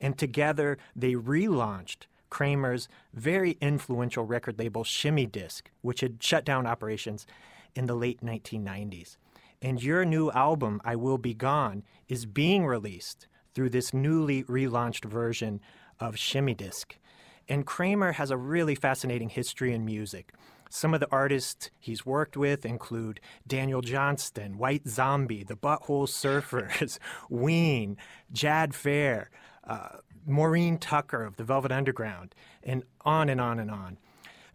And 0.00 0.18
together 0.18 0.76
they 0.96 1.12
relaunched 1.12 2.06
Kramer's 2.30 2.88
very 3.14 3.56
influential 3.60 4.24
record 4.24 4.58
label 4.58 4.82
Shimmy 4.82 5.26
Disc, 5.26 5.70
which 5.82 6.00
had 6.00 6.20
shut 6.20 6.44
down 6.44 6.66
operations 6.66 7.24
in 7.76 7.86
the 7.86 7.94
late 7.94 8.24
1990s. 8.24 9.16
And 9.60 9.80
your 9.80 10.04
new 10.04 10.32
album, 10.32 10.80
I 10.84 10.96
Will 10.96 11.18
Be 11.18 11.32
Gone, 11.32 11.84
is 12.08 12.26
being 12.26 12.66
released 12.66 13.28
through 13.54 13.70
this 13.70 13.94
newly 13.94 14.42
relaunched 14.44 15.04
version 15.04 15.60
of 16.00 16.18
Shimmy 16.18 16.54
Disc. 16.54 16.96
And 17.48 17.66
Kramer 17.66 18.12
has 18.12 18.32
a 18.32 18.36
really 18.36 18.74
fascinating 18.74 19.28
history 19.28 19.72
in 19.72 19.84
music. 19.84 20.32
Some 20.72 20.94
of 20.94 21.00
the 21.00 21.10
artists 21.10 21.70
he's 21.78 22.06
worked 22.06 22.34
with 22.34 22.64
include 22.64 23.20
Daniel 23.46 23.82
Johnston, 23.82 24.56
White 24.56 24.88
Zombie, 24.88 25.44
The 25.44 25.54
Butthole 25.54 26.08
Surfers, 26.08 26.98
Ween, 27.28 27.98
Jad 28.32 28.74
Fair, 28.74 29.30
uh, 29.64 29.98
Maureen 30.26 30.78
Tucker 30.78 31.24
of 31.24 31.36
the 31.36 31.44
Velvet 31.44 31.72
Underground, 31.72 32.34
and 32.62 32.84
on 33.02 33.28
and 33.28 33.38
on 33.38 33.58
and 33.58 33.70
on. 33.70 33.98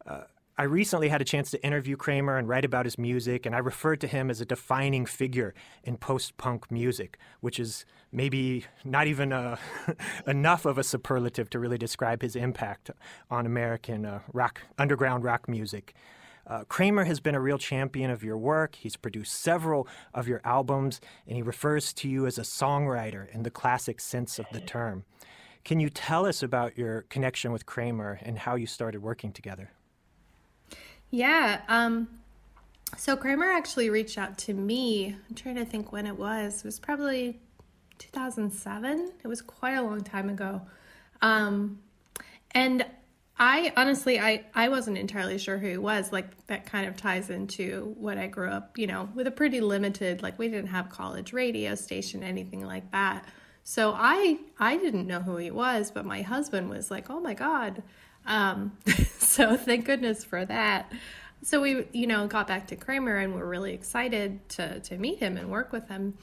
Uh, 0.08 0.22
I 0.60 0.64
recently 0.64 1.10
had 1.10 1.22
a 1.22 1.26
chance 1.26 1.52
to 1.52 1.64
interview 1.64 1.96
Kramer 1.96 2.36
and 2.36 2.50
write 2.50 2.66
about 2.66 2.88
his 2.88 2.98
music, 2.98 3.46
and 3.46 3.54
I 3.54 3.60
referred 3.60 4.02
to 4.02 4.08
him 4.08 4.32
as 4.32 4.42
a 4.42 4.46
defining 4.46 5.06
figure 5.06 5.54
in 5.84 5.98
post 5.98 6.36
punk 6.38 6.72
music, 6.72 7.20
which 7.42 7.60
is 7.60 7.86
maybe 8.12 8.66
not 8.84 9.06
even 9.06 9.32
uh, 9.32 9.58
enough 10.26 10.66
of 10.66 10.80
a 10.80 10.84
superlative 10.84 11.48
to 11.52 11.60
really 11.60 11.78
describe 11.78 12.24
his 12.24 12.36
impact 12.36 12.90
on 13.30 13.46
American 13.46 14.04
uh, 14.04 14.22
rock, 14.34 14.64
underground 14.80 15.24
rock 15.24 15.48
music. 15.48 15.94
Uh, 16.48 16.64
Kramer 16.64 17.04
has 17.04 17.20
been 17.20 17.36
a 17.36 17.40
real 17.40 17.60
champion 17.60 18.10
of 18.10 18.24
your 18.24 18.38
work. 18.38 18.78
He's 18.78 18.96
produced 18.96 19.36
several 19.36 19.88
of 20.12 20.28
your 20.28 20.42
albums, 20.44 21.00
and 21.28 21.36
he 21.36 21.44
refers 21.44 21.94
to 21.94 22.10
you 22.10 22.26
as 22.26 22.40
a 22.40 22.44
songwriter 22.44 23.30
in 23.32 23.44
the 23.44 23.52
classic 23.52 24.00
sense 24.00 24.40
of 24.40 24.48
the 24.52 24.62
term. 24.62 25.06
Can 25.64 25.80
you 25.80 25.92
tell 25.92 26.26
us 26.26 26.42
about 26.42 26.80
your 26.80 27.04
connection 27.04 27.52
with 27.52 27.68
Kramer 27.68 28.18
and 28.24 28.40
how 28.40 28.56
you 28.56 28.66
started 28.66 29.04
working 29.04 29.32
together? 29.32 29.70
Yeah. 31.12 31.62
Um, 31.68 32.08
so 32.98 33.16
Kramer 33.18 33.50
actually 33.50 33.90
reached 33.90 34.18
out 34.18 34.38
to 34.40 34.54
me. 34.54 35.16
I'm 35.30 35.36
trying 35.36 35.56
to 35.56 35.66
think 35.66 35.92
when 35.92 36.06
it 36.06 36.18
was. 36.18 36.60
It 36.60 36.66
was 36.66 36.80
probably 36.80 37.40
2007. 38.00 39.12
It 39.24 39.28
was 39.28 39.42
quite 39.42 39.74
a 39.74 39.82
long 39.82 40.02
time 40.02 40.30
ago. 40.30 40.62
Um, 41.22 41.80
and 42.52 42.86
I 43.40 43.72
honestly, 43.78 44.20
I, 44.20 44.46
I 44.56 44.70
wasn't 44.70 44.98
entirely 44.98 45.38
sure 45.38 45.58
who 45.58 45.68
he 45.68 45.78
was. 45.78 46.12
Like 46.12 46.48
that 46.48 46.66
kind 46.66 46.88
of 46.88 46.98
ties 46.98 47.30
into 47.30 47.96
what 47.98 48.18
I 48.18 48.28
grew 48.28 48.50
up, 48.50 48.78
you 48.78 48.88
know, 48.88 49.10
with 49.14 49.28
a 49.28 49.32
pretty 49.32 49.62
limited, 49.62 50.24
like 50.24 50.40
we 50.40 50.48
didn't 50.48 50.70
have 50.70 50.90
college 50.90 51.34
radio 51.34 51.76
station, 51.76 52.24
anything 52.24 52.66
like 52.66 52.92
that. 52.92 53.26
So 53.64 53.94
I, 53.96 54.40
I 54.60 54.78
didn't 54.78 55.08
know 55.08 55.20
who 55.20 55.38
he 55.38 55.52
was, 55.52 55.92
but 55.92 56.06
my 56.06 56.22
husband 56.22 56.70
was 56.70 56.90
like, 56.90 57.10
oh 57.10 57.20
my 57.20 57.34
God, 57.34 57.84
um, 58.28 58.78
so 59.20 59.58
thank 59.58 59.86
goodness 59.86 60.24
for 60.24 60.46
that. 60.46 60.92
So 61.44 61.62
we, 61.62 61.86
you 61.94 62.08
know, 62.08 62.28
got 62.28 62.48
back 62.48 62.68
to 62.68 62.76
Kramer 62.76 63.18
and 63.18 63.34
we're 63.34 63.46
really 63.46 63.74
excited 63.74 64.48
to 64.50 64.80
to 64.82 64.98
meet 64.98 65.20
him 65.20 65.38
and 65.38 65.50
work 65.50 65.72
with 65.72 65.88
him. 65.88 66.18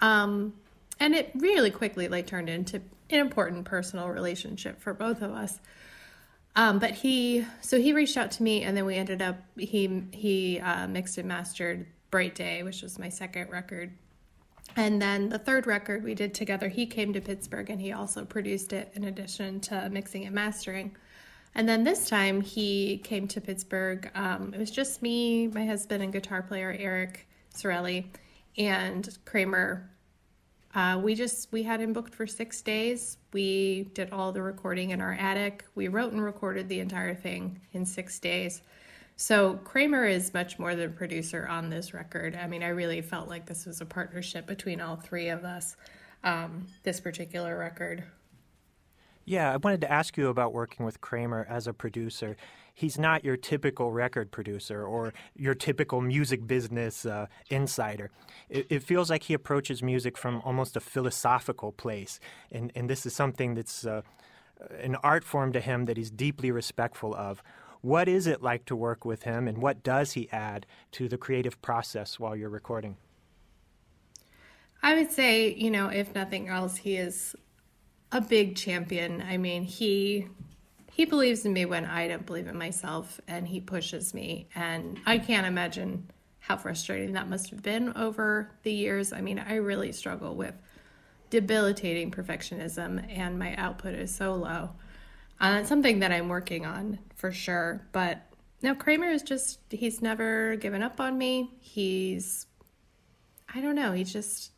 Um, 0.00 0.54
and 0.98 1.14
it 1.14 1.30
really 1.34 1.70
quickly 1.70 2.08
like 2.08 2.26
turned 2.26 2.48
into 2.48 2.76
an 3.10 3.18
important 3.18 3.64
personal 3.64 4.08
relationship 4.08 4.80
for 4.80 4.94
both 4.94 5.22
of 5.22 5.32
us. 5.32 5.60
Um, 6.54 6.78
but 6.78 6.90
he, 6.90 7.46
so 7.62 7.80
he 7.80 7.92
reached 7.92 8.16
out 8.16 8.30
to 8.32 8.42
me, 8.42 8.62
and 8.62 8.76
then 8.76 8.84
we 8.84 8.96
ended 8.96 9.22
up 9.22 9.38
he 9.56 10.02
he 10.12 10.60
uh, 10.60 10.86
mixed 10.86 11.16
and 11.18 11.26
mastered 11.26 11.86
Bright 12.10 12.34
Day, 12.34 12.62
which 12.62 12.82
was 12.82 12.98
my 12.98 13.08
second 13.08 13.50
record. 13.50 13.92
And 14.76 15.00
then 15.00 15.28
the 15.28 15.38
third 15.38 15.66
record 15.66 16.02
we 16.02 16.14
did 16.14 16.34
together, 16.34 16.68
he 16.68 16.86
came 16.86 17.12
to 17.12 17.20
Pittsburgh 17.20 17.68
and 17.68 17.80
he 17.80 17.92
also 17.92 18.24
produced 18.24 18.72
it 18.72 18.90
in 18.94 19.04
addition 19.04 19.60
to 19.60 19.88
mixing 19.90 20.24
and 20.24 20.34
mastering. 20.34 20.96
And 21.54 21.68
then 21.68 21.84
this 21.84 22.08
time 22.08 22.40
he 22.40 22.98
came 22.98 23.28
to 23.28 23.40
Pittsburgh. 23.40 24.10
Um, 24.14 24.54
it 24.54 24.58
was 24.58 24.70
just 24.70 25.02
me, 25.02 25.48
my 25.48 25.66
husband, 25.66 26.02
and 26.02 26.12
guitar 26.12 26.42
player 26.42 26.74
Eric 26.78 27.26
Sorelli, 27.54 28.06
and 28.56 29.18
Kramer. 29.24 29.88
Uh, 30.74 30.98
we 31.02 31.14
just 31.14 31.52
we 31.52 31.62
had 31.62 31.80
him 31.80 31.92
booked 31.92 32.14
for 32.14 32.26
six 32.26 32.62
days. 32.62 33.18
We 33.32 33.90
did 33.94 34.10
all 34.10 34.32
the 34.32 34.42
recording 34.42 34.90
in 34.90 35.00
our 35.00 35.12
attic. 35.12 35.64
We 35.74 35.88
wrote 35.88 36.12
and 36.12 36.22
recorded 36.22 36.68
the 36.68 36.80
entire 36.80 37.14
thing 37.14 37.60
in 37.72 37.84
six 37.84 38.18
days. 38.18 38.62
So 39.16 39.54
Kramer 39.64 40.06
is 40.06 40.32
much 40.32 40.58
more 40.58 40.74
than 40.74 40.94
producer 40.94 41.46
on 41.46 41.68
this 41.68 41.92
record. 41.92 42.34
I 42.34 42.46
mean, 42.46 42.62
I 42.62 42.68
really 42.68 43.02
felt 43.02 43.28
like 43.28 43.44
this 43.44 43.66
was 43.66 43.82
a 43.82 43.86
partnership 43.86 44.46
between 44.46 44.80
all 44.80 44.96
three 44.96 45.28
of 45.28 45.44
us. 45.44 45.76
Um, 46.24 46.66
this 46.84 47.00
particular 47.00 47.58
record. 47.58 48.04
Yeah, 49.24 49.52
I 49.52 49.56
wanted 49.56 49.80
to 49.82 49.90
ask 49.90 50.16
you 50.16 50.28
about 50.28 50.52
working 50.52 50.84
with 50.84 51.00
Kramer 51.00 51.46
as 51.48 51.66
a 51.66 51.72
producer. 51.72 52.36
He's 52.74 52.98
not 52.98 53.24
your 53.24 53.36
typical 53.36 53.92
record 53.92 54.32
producer 54.32 54.84
or 54.84 55.12
your 55.36 55.54
typical 55.54 56.00
music 56.00 56.46
business 56.46 57.06
uh, 57.06 57.26
insider. 57.48 58.10
It, 58.48 58.66
it, 58.68 58.82
feels 58.82 59.10
like 59.10 59.24
he 59.24 59.34
approaches 59.34 59.82
music 59.82 60.18
from 60.18 60.40
almost 60.44 60.76
a 60.76 60.80
philosophical 60.80 61.70
place, 61.70 62.18
and, 62.50 62.72
and 62.74 62.90
this 62.90 63.06
is 63.06 63.14
something 63.14 63.54
that's 63.54 63.86
uh, 63.86 64.02
an 64.80 64.96
art 64.96 65.22
form 65.22 65.52
to 65.52 65.60
him 65.60 65.84
that 65.84 65.96
he's 65.96 66.10
deeply 66.10 66.50
respectful 66.50 67.14
of. 67.14 67.42
What 67.80 68.08
is 68.08 68.26
it 68.26 68.42
like 68.42 68.64
to 68.66 68.76
work 68.76 69.04
with 69.04 69.24
him, 69.24 69.46
and 69.46 69.58
what 69.58 69.82
does 69.82 70.12
he 70.12 70.28
add 70.30 70.66
to 70.92 71.08
the 71.08 71.18
creative 71.18 71.60
process 71.62 72.18
while 72.18 72.34
you're 72.34 72.48
recording? 72.48 72.96
I 74.82 74.94
would 74.94 75.12
say, 75.12 75.54
you 75.54 75.70
know, 75.70 75.88
if 75.88 76.14
nothing 76.14 76.48
else, 76.48 76.76
he 76.76 76.96
is 76.96 77.36
a 78.12 78.20
big 78.20 78.54
champion. 78.56 79.22
I 79.22 79.38
mean, 79.38 79.64
he 79.64 80.28
he 80.92 81.06
believes 81.06 81.46
in 81.46 81.54
me 81.54 81.64
when 81.64 81.86
I 81.86 82.06
don't 82.06 82.26
believe 82.26 82.46
in 82.46 82.58
myself 82.58 83.18
and 83.26 83.48
he 83.48 83.60
pushes 83.60 84.12
me 84.12 84.46
and 84.54 85.00
I 85.06 85.16
can't 85.16 85.46
imagine 85.46 86.06
how 86.38 86.58
frustrating 86.58 87.12
that 87.14 87.30
must 87.30 87.48
have 87.48 87.62
been 87.62 87.96
over 87.96 88.50
the 88.62 88.72
years. 88.72 89.12
I 89.12 89.22
mean, 89.22 89.38
I 89.38 89.54
really 89.54 89.92
struggle 89.92 90.34
with 90.34 90.54
debilitating 91.30 92.10
perfectionism 92.10 93.02
and 93.16 93.38
my 93.38 93.54
output 93.56 93.94
is 93.94 94.14
so 94.14 94.34
low. 94.34 94.70
Uh, 95.40 95.58
it's 95.60 95.68
something 95.68 96.00
that 96.00 96.12
I'm 96.12 96.28
working 96.28 96.66
on 96.66 96.98
for 97.16 97.32
sure. 97.32 97.86
But 97.92 98.22
now 98.60 98.74
Kramer 98.74 99.08
is 99.08 99.22
just, 99.22 99.60
he's 99.70 100.02
never 100.02 100.56
given 100.56 100.82
up 100.82 101.00
on 101.00 101.16
me. 101.16 101.54
He's, 101.58 102.46
I 103.52 103.62
don't 103.62 103.76
know, 103.76 103.92
he's 103.92 104.12
just 104.12 104.50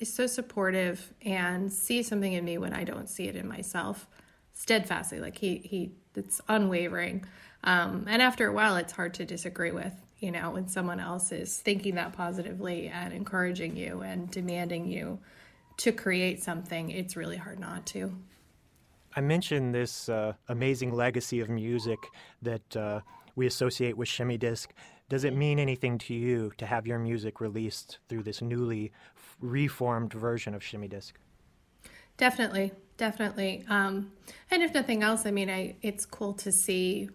is 0.00 0.12
so 0.12 0.26
supportive 0.26 1.12
and 1.22 1.72
sees 1.72 2.08
something 2.08 2.32
in 2.32 2.44
me 2.44 2.58
when 2.58 2.72
I 2.72 2.84
don't 2.84 3.08
see 3.08 3.28
it 3.28 3.36
in 3.36 3.48
myself 3.48 4.06
steadfastly. 4.52 5.20
Like 5.20 5.38
he, 5.38 5.58
he, 5.58 5.92
it's 6.14 6.40
unwavering. 6.48 7.24
Um, 7.64 8.04
and 8.08 8.20
after 8.20 8.46
a 8.46 8.52
while, 8.52 8.76
it's 8.76 8.92
hard 8.92 9.14
to 9.14 9.24
disagree 9.24 9.72
with, 9.72 9.92
you 10.20 10.30
know, 10.30 10.50
when 10.50 10.68
someone 10.68 11.00
else 11.00 11.32
is 11.32 11.56
thinking 11.58 11.94
that 11.94 12.12
positively 12.12 12.88
and 12.88 13.12
encouraging 13.12 13.76
you 13.76 14.02
and 14.02 14.30
demanding 14.30 14.86
you 14.86 15.18
to 15.78 15.92
create 15.92 16.42
something, 16.42 16.90
it's 16.90 17.16
really 17.16 17.36
hard 17.36 17.58
not 17.58 17.86
to. 17.86 18.14
I 19.16 19.20
mentioned 19.20 19.74
this 19.74 20.08
uh, 20.08 20.34
amazing 20.48 20.92
legacy 20.92 21.40
of 21.40 21.48
music 21.48 21.98
that 22.42 22.76
uh, 22.76 23.00
we 23.36 23.46
associate 23.46 23.96
with 23.96 24.08
Shimmy 24.08 24.36
Disc. 24.36 24.72
Does 25.08 25.24
it 25.24 25.34
mean 25.34 25.58
anything 25.58 25.98
to 25.98 26.14
you 26.14 26.52
to 26.58 26.66
have 26.66 26.86
your 26.86 26.98
music 26.98 27.40
released 27.40 27.98
through 28.08 28.24
this 28.24 28.42
newly 28.42 28.92
reformed 29.44 30.12
version 30.12 30.54
of 30.54 30.62
Shimmy 30.62 30.88
Disc? 30.88 31.14
Definitely, 32.16 32.72
definitely. 32.96 33.64
Um, 33.68 34.12
and 34.50 34.62
if 34.62 34.74
nothing 34.74 35.02
else, 35.02 35.26
I 35.26 35.30
mean, 35.30 35.50
I 35.50 35.76
it's 35.82 36.06
cool 36.06 36.34
to 36.34 36.52
see 36.52 37.10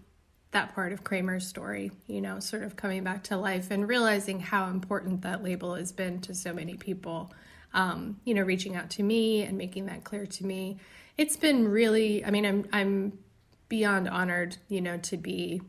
that 0.52 0.74
part 0.74 0.94
of 0.94 1.04
Kramer's 1.04 1.48
story, 1.48 1.92
you 2.08 2.22
know, 2.22 2.40
sort 2.40 2.64
of 2.64 2.76
coming 2.76 3.04
back 3.04 3.24
to 3.26 3.38
life 3.38 3.70
and 3.72 3.88
realizing 3.88 4.40
how 4.40 4.68
important 4.68 5.22
that 5.22 5.44
label 5.44 5.76
has 5.76 5.92
been 5.92 6.22
to 6.22 6.34
so 6.34 6.54
many 6.54 6.76
people. 6.76 7.32
Um, 7.72 8.20
you 8.26 8.34
know, 8.34 8.42
reaching 8.42 8.76
out 8.76 8.90
to 8.92 9.04
me 9.04 9.44
and 9.44 9.56
making 9.56 9.86
that 9.86 10.04
clear 10.04 10.26
to 10.26 10.46
me. 10.46 10.78
It's 11.18 11.38
been 11.38 11.68
really, 11.68 12.26
I 12.26 12.32
mean, 12.32 12.46
I'm 12.46 12.68
I'm 12.74 13.20
beyond 13.68 14.10
honored, 14.10 14.58
you 14.70 14.82
know, 14.82 14.98
to 14.98 15.18
be 15.18 15.62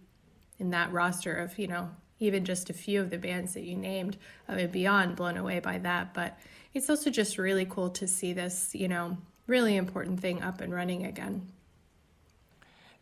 in 0.59 0.71
that 0.71 0.93
roster 0.93 1.35
of, 1.37 1.59
you 1.59 1.69
know, 1.69 1.91
even 2.21 2.45
just 2.45 2.71
a 2.71 2.75
few 2.75 3.01
of 3.01 3.11
the 3.11 3.19
bands 3.19 3.55
that 3.55 3.65
you 3.65 3.75
named. 3.75 4.17
I 4.49 4.55
mean, 4.55 4.69
beyond 4.69 5.17
blown 5.17 5.37
away 5.37 5.59
by 5.59 5.79
that. 5.79 6.15
But 6.15 6.39
it's 6.73 6.89
also 6.89 7.11
just 7.11 7.39
really 7.39 7.65
cool 7.65 7.91
to 7.91 8.07
see 8.07 8.33
this, 8.33 8.75
you 8.75 8.87
know, 8.87 9.17
really 9.47 9.77
important 9.77 10.21
thing 10.21 10.43
up 10.43 10.61
and 10.61 10.73
running 10.73 11.05
again. 11.05 11.49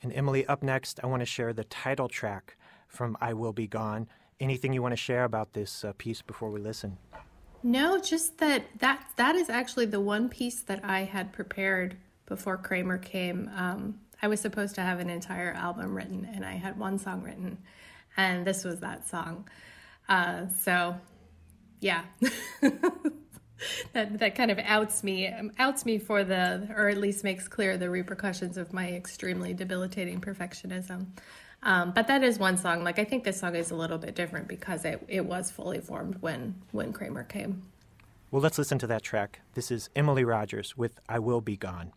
And 0.03 0.13
Emily, 0.13 0.47
up 0.47 0.63
next, 0.63 1.01
I 1.03 1.07
want 1.07 1.21
to 1.21 1.27
share 1.27 1.53
the 1.53 1.65
title 1.65 2.09
track 2.09 2.57
from 2.87 3.17
I 3.21 3.35
Will 3.35 3.53
Be 3.53 3.67
Gone. 3.67 4.09
Anything 4.41 4.73
you 4.73 4.81
want 4.81 4.93
to 4.93 4.97
share 4.97 5.25
about 5.25 5.53
this 5.53 5.85
uh, 5.85 5.93
piece 5.99 6.23
before 6.23 6.51
we 6.51 6.61
listen? 6.61 6.97
No, 7.63 8.01
just 8.01 8.39
that 8.39 8.67
that 8.79 9.05
that 9.17 9.35
is 9.35 9.51
actually 9.51 9.87
the 9.87 10.01
one 10.01 10.29
piece 10.29 10.63
that 10.63 10.85
I 10.85 11.01
had 11.01 11.33
prepared 11.33 11.97
before 12.27 12.57
Kramer 12.57 12.99
came. 12.99 13.51
Um, 13.57 13.99
I 14.23 14.29
was 14.29 14.41
supposed 14.41 14.77
to 14.77 14.83
have 14.83 15.01
an 15.01 15.11
entire 15.11 15.53
album 15.53 15.95
written, 15.95 16.29
and 16.33 16.45
I 16.45 16.53
had 16.53 16.79
one 16.79 16.99
song 16.99 17.23
written, 17.23 17.59
and 18.19 18.47
this 18.47 18.65
was 18.65 18.81
that 18.81 19.09
song. 19.09 19.49
Uh, 20.09 20.49
so, 20.61 20.97
yeah. 21.81 22.03
that 23.93 24.19
that 24.19 24.35
kind 24.35 24.51
of 24.51 24.59
outs 24.61 25.03
me 25.03 25.33
outs 25.59 25.85
me 25.85 25.99
for 25.99 26.23
the 26.23 26.69
or 26.77 26.89
at 26.89 26.97
least 26.97 27.25
makes 27.25 27.49
clear 27.49 27.77
the 27.77 27.91
repercussions 27.91 28.57
of 28.57 28.73
my 28.73 28.89
extremely 28.93 29.53
debilitating 29.53 30.21
perfectionism. 30.21 31.07
Um, 31.63 31.93
but 31.93 32.07
that 32.07 32.23
is 32.23 32.39
one 32.39 32.57
song. 32.57 32.85
Like 32.85 32.99
I 32.99 33.05
think 33.05 33.25
this 33.25 33.41
song 33.41 33.57
is 33.57 33.71
a 33.71 33.75
little 33.75 33.99
bit 33.99 34.15
different 34.15 34.47
because 34.47 34.85
it, 34.85 35.03
it 35.09 35.25
was 35.25 35.51
fully 35.51 35.81
formed 35.81 36.17
when 36.21 36.55
when 36.73 36.93
Kramer 36.93 37.25
came. 37.25 37.63
Well, 38.31 38.43
let's 38.43 38.59
listen 38.59 38.79
to 38.81 38.87
that 38.89 39.03
track. 39.03 39.41
This 39.55 39.71
is 39.71 39.89
Emily 39.97 40.25
Rogers 40.25 40.77
with 40.77 41.01
"I 41.09 41.19
Will 41.19 41.41
Be 41.41 41.57
Gone." 41.57 41.93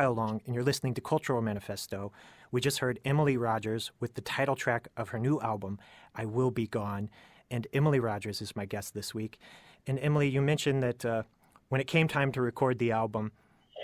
Kyle 0.00 0.14
Long, 0.14 0.40
and 0.46 0.54
you're 0.54 0.64
listening 0.64 0.94
to 0.94 1.02
Cultural 1.02 1.42
Manifesto. 1.42 2.10
We 2.50 2.62
just 2.62 2.78
heard 2.78 2.98
Emily 3.04 3.36
Rogers 3.36 3.90
with 4.00 4.14
the 4.14 4.22
title 4.22 4.56
track 4.56 4.88
of 4.96 5.10
her 5.10 5.18
new 5.18 5.38
album, 5.42 5.78
I 6.14 6.24
Will 6.24 6.50
Be 6.50 6.66
Gone. 6.66 7.10
And 7.50 7.66
Emily 7.74 8.00
Rogers 8.00 8.40
is 8.40 8.56
my 8.56 8.64
guest 8.64 8.94
this 8.94 9.12
week. 9.12 9.38
And 9.86 9.98
Emily, 9.98 10.30
you 10.30 10.40
mentioned 10.40 10.82
that 10.82 11.04
uh, 11.04 11.24
when 11.68 11.82
it 11.82 11.86
came 11.86 12.08
time 12.08 12.32
to 12.32 12.40
record 12.40 12.78
the 12.78 12.92
album, 12.92 13.32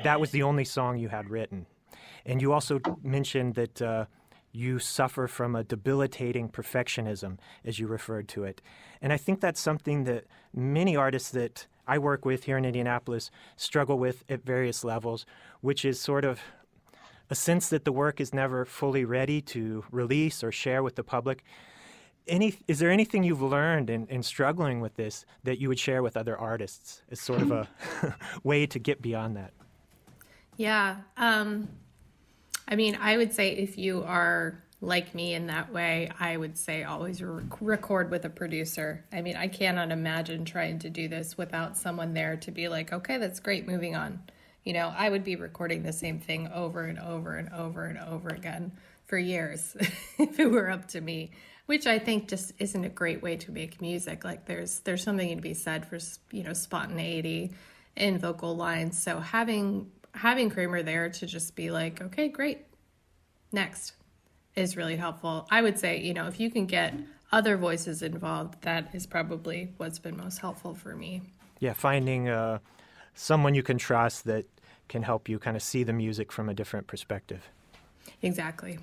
that 0.04 0.18
was 0.18 0.30
the 0.30 0.42
only 0.42 0.64
song 0.64 0.96
you 0.96 1.10
had 1.10 1.28
written. 1.28 1.66
And 2.24 2.40
you 2.40 2.54
also 2.54 2.80
mentioned 3.02 3.54
that 3.56 3.82
uh, 3.82 4.06
you 4.52 4.78
suffer 4.78 5.26
from 5.26 5.54
a 5.54 5.64
debilitating 5.64 6.48
perfectionism, 6.48 7.36
as 7.62 7.78
you 7.78 7.86
referred 7.86 8.26
to 8.28 8.44
it. 8.44 8.62
And 9.02 9.12
I 9.12 9.18
think 9.18 9.42
that's 9.42 9.60
something 9.60 10.04
that 10.04 10.24
many 10.54 10.96
artists 10.96 11.28
that 11.32 11.66
I 11.86 11.98
work 11.98 12.24
with 12.24 12.44
here 12.44 12.56
in 12.56 12.64
Indianapolis 12.64 13.30
struggle 13.56 13.98
with 13.98 14.24
at 14.28 14.44
various 14.44 14.84
levels, 14.84 15.26
which 15.60 15.84
is 15.84 16.00
sort 16.00 16.24
of 16.24 16.40
a 17.30 17.34
sense 17.34 17.68
that 17.68 17.84
the 17.84 17.92
work 17.92 18.20
is 18.20 18.32
never 18.32 18.64
fully 18.64 19.04
ready 19.04 19.40
to 19.40 19.84
release 19.90 20.44
or 20.44 20.52
share 20.52 20.82
with 20.82 20.96
the 20.96 21.02
public. 21.02 21.44
Any, 22.28 22.56
is 22.66 22.78
there 22.78 22.90
anything 22.90 23.22
you've 23.22 23.42
learned 23.42 23.88
in, 23.88 24.06
in 24.08 24.22
struggling 24.22 24.80
with 24.80 24.94
this 24.94 25.24
that 25.44 25.60
you 25.60 25.68
would 25.68 25.78
share 25.78 26.02
with 26.02 26.16
other 26.16 26.36
artists 26.36 27.02
as 27.10 27.20
sort 27.20 27.42
of 27.42 27.50
a 27.52 27.68
way 28.42 28.66
to 28.66 28.78
get 28.78 29.00
beyond 29.00 29.36
that? 29.36 29.52
Yeah. 30.56 30.98
Um, 31.16 31.68
I 32.68 32.74
mean, 32.74 32.98
I 33.00 33.16
would 33.16 33.32
say 33.32 33.50
if 33.50 33.78
you 33.78 34.02
are 34.04 34.62
like 34.80 35.14
me 35.14 35.34
in 35.34 35.46
that 35.46 35.72
way, 35.72 36.10
I 36.20 36.36
would 36.36 36.58
say 36.58 36.84
always 36.84 37.22
re- 37.22 37.44
record 37.60 38.10
with 38.10 38.24
a 38.24 38.30
producer. 38.30 39.04
I 39.12 39.22
mean, 39.22 39.36
I 39.36 39.48
cannot 39.48 39.90
imagine 39.90 40.44
trying 40.44 40.80
to 40.80 40.90
do 40.90 41.08
this 41.08 41.38
without 41.38 41.76
someone 41.76 42.12
there 42.12 42.36
to 42.36 42.50
be 42.50 42.68
like, 42.68 42.92
okay, 42.92 43.16
that's 43.16 43.40
great, 43.40 43.66
moving 43.66 43.96
on. 43.96 44.20
You 44.64 44.74
know, 44.74 44.92
I 44.94 45.08
would 45.08 45.24
be 45.24 45.36
recording 45.36 45.82
the 45.82 45.92
same 45.92 46.18
thing 46.18 46.48
over 46.48 46.84
and 46.84 46.98
over 46.98 47.36
and 47.36 47.48
over 47.52 47.84
and 47.84 47.98
over 47.98 48.28
again 48.28 48.72
for 49.06 49.16
years 49.16 49.76
if 50.18 50.38
it 50.38 50.50
were 50.50 50.70
up 50.70 50.88
to 50.88 51.00
me, 51.00 51.30
which 51.66 51.86
I 51.86 51.98
think 51.98 52.28
just 52.28 52.52
isn't 52.58 52.84
a 52.84 52.88
great 52.88 53.22
way 53.22 53.36
to 53.36 53.52
make 53.52 53.80
music. 53.80 54.24
Like 54.24 54.44
there's 54.46 54.80
there's 54.80 55.02
something 55.02 55.34
to 55.34 55.40
be 55.40 55.54
said 55.54 55.86
for 55.86 55.98
you 56.32 56.42
know 56.42 56.52
spontaneity 56.52 57.52
in 57.96 58.18
vocal 58.18 58.56
lines. 58.56 59.00
So 59.00 59.20
having 59.20 59.90
having 60.12 60.50
Kramer 60.50 60.82
there 60.82 61.08
to 61.10 61.26
just 61.26 61.54
be 61.54 61.70
like, 61.70 62.02
okay, 62.02 62.28
great, 62.28 62.66
next, 63.52 63.92
is 64.56 64.76
really 64.76 64.96
helpful. 64.96 65.46
I 65.50 65.62
would 65.62 65.78
say, 65.78 66.00
you 66.00 66.14
know, 66.14 66.26
if 66.26 66.40
you 66.40 66.50
can 66.50 66.66
get 66.66 66.94
other 67.30 67.56
voices 67.56 68.02
involved, 68.02 68.62
that 68.62 68.88
is 68.94 69.06
probably 69.06 69.72
what's 69.76 69.98
been 69.98 70.16
most 70.16 70.38
helpful 70.38 70.74
for 70.74 70.96
me. 70.96 71.22
Yeah, 71.60 71.74
finding 71.74 72.28
uh, 72.28 72.58
someone 73.14 73.54
you 73.54 73.62
can 73.62 73.78
trust 73.78 74.24
that 74.24 74.46
can 74.88 75.02
help 75.02 75.28
you 75.28 75.38
kind 75.38 75.56
of 75.56 75.62
see 75.62 75.82
the 75.82 75.92
music 75.92 76.32
from 76.32 76.48
a 76.48 76.54
different 76.54 76.86
perspective. 76.86 77.50
Exactly. 78.22 78.78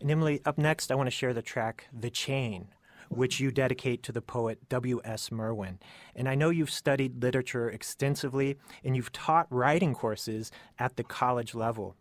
And 0.00 0.10
Emily, 0.10 0.42
up 0.44 0.58
next, 0.58 0.92
I 0.92 0.94
want 0.94 1.06
to 1.06 1.10
share 1.10 1.32
the 1.32 1.42
track 1.42 1.86
The 1.98 2.10
Chain, 2.10 2.68
which 3.08 3.40
you 3.40 3.50
dedicate 3.50 4.02
to 4.04 4.12
the 4.12 4.20
poet 4.20 4.68
W.S. 4.68 5.30
Merwin. 5.32 5.78
And 6.14 6.28
I 6.28 6.34
know 6.34 6.50
you've 6.50 6.70
studied 6.70 7.22
literature 7.22 7.70
extensively 7.70 8.58
and 8.84 8.94
you've 8.94 9.12
taught 9.12 9.46
writing 9.50 9.94
courses 9.94 10.52
at 10.78 10.96
the 10.96 11.04
college 11.04 11.54
level. 11.54 11.96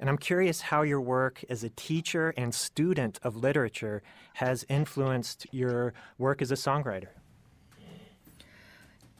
And 0.00 0.08
I'm 0.08 0.18
curious 0.18 0.60
how 0.60 0.82
your 0.82 1.00
work 1.00 1.44
as 1.48 1.64
a 1.64 1.70
teacher 1.70 2.34
and 2.36 2.54
student 2.54 3.18
of 3.22 3.36
literature 3.36 4.02
has 4.34 4.64
influenced 4.68 5.46
your 5.52 5.94
work 6.18 6.42
as 6.42 6.50
a 6.50 6.56
songwriter. 6.56 7.08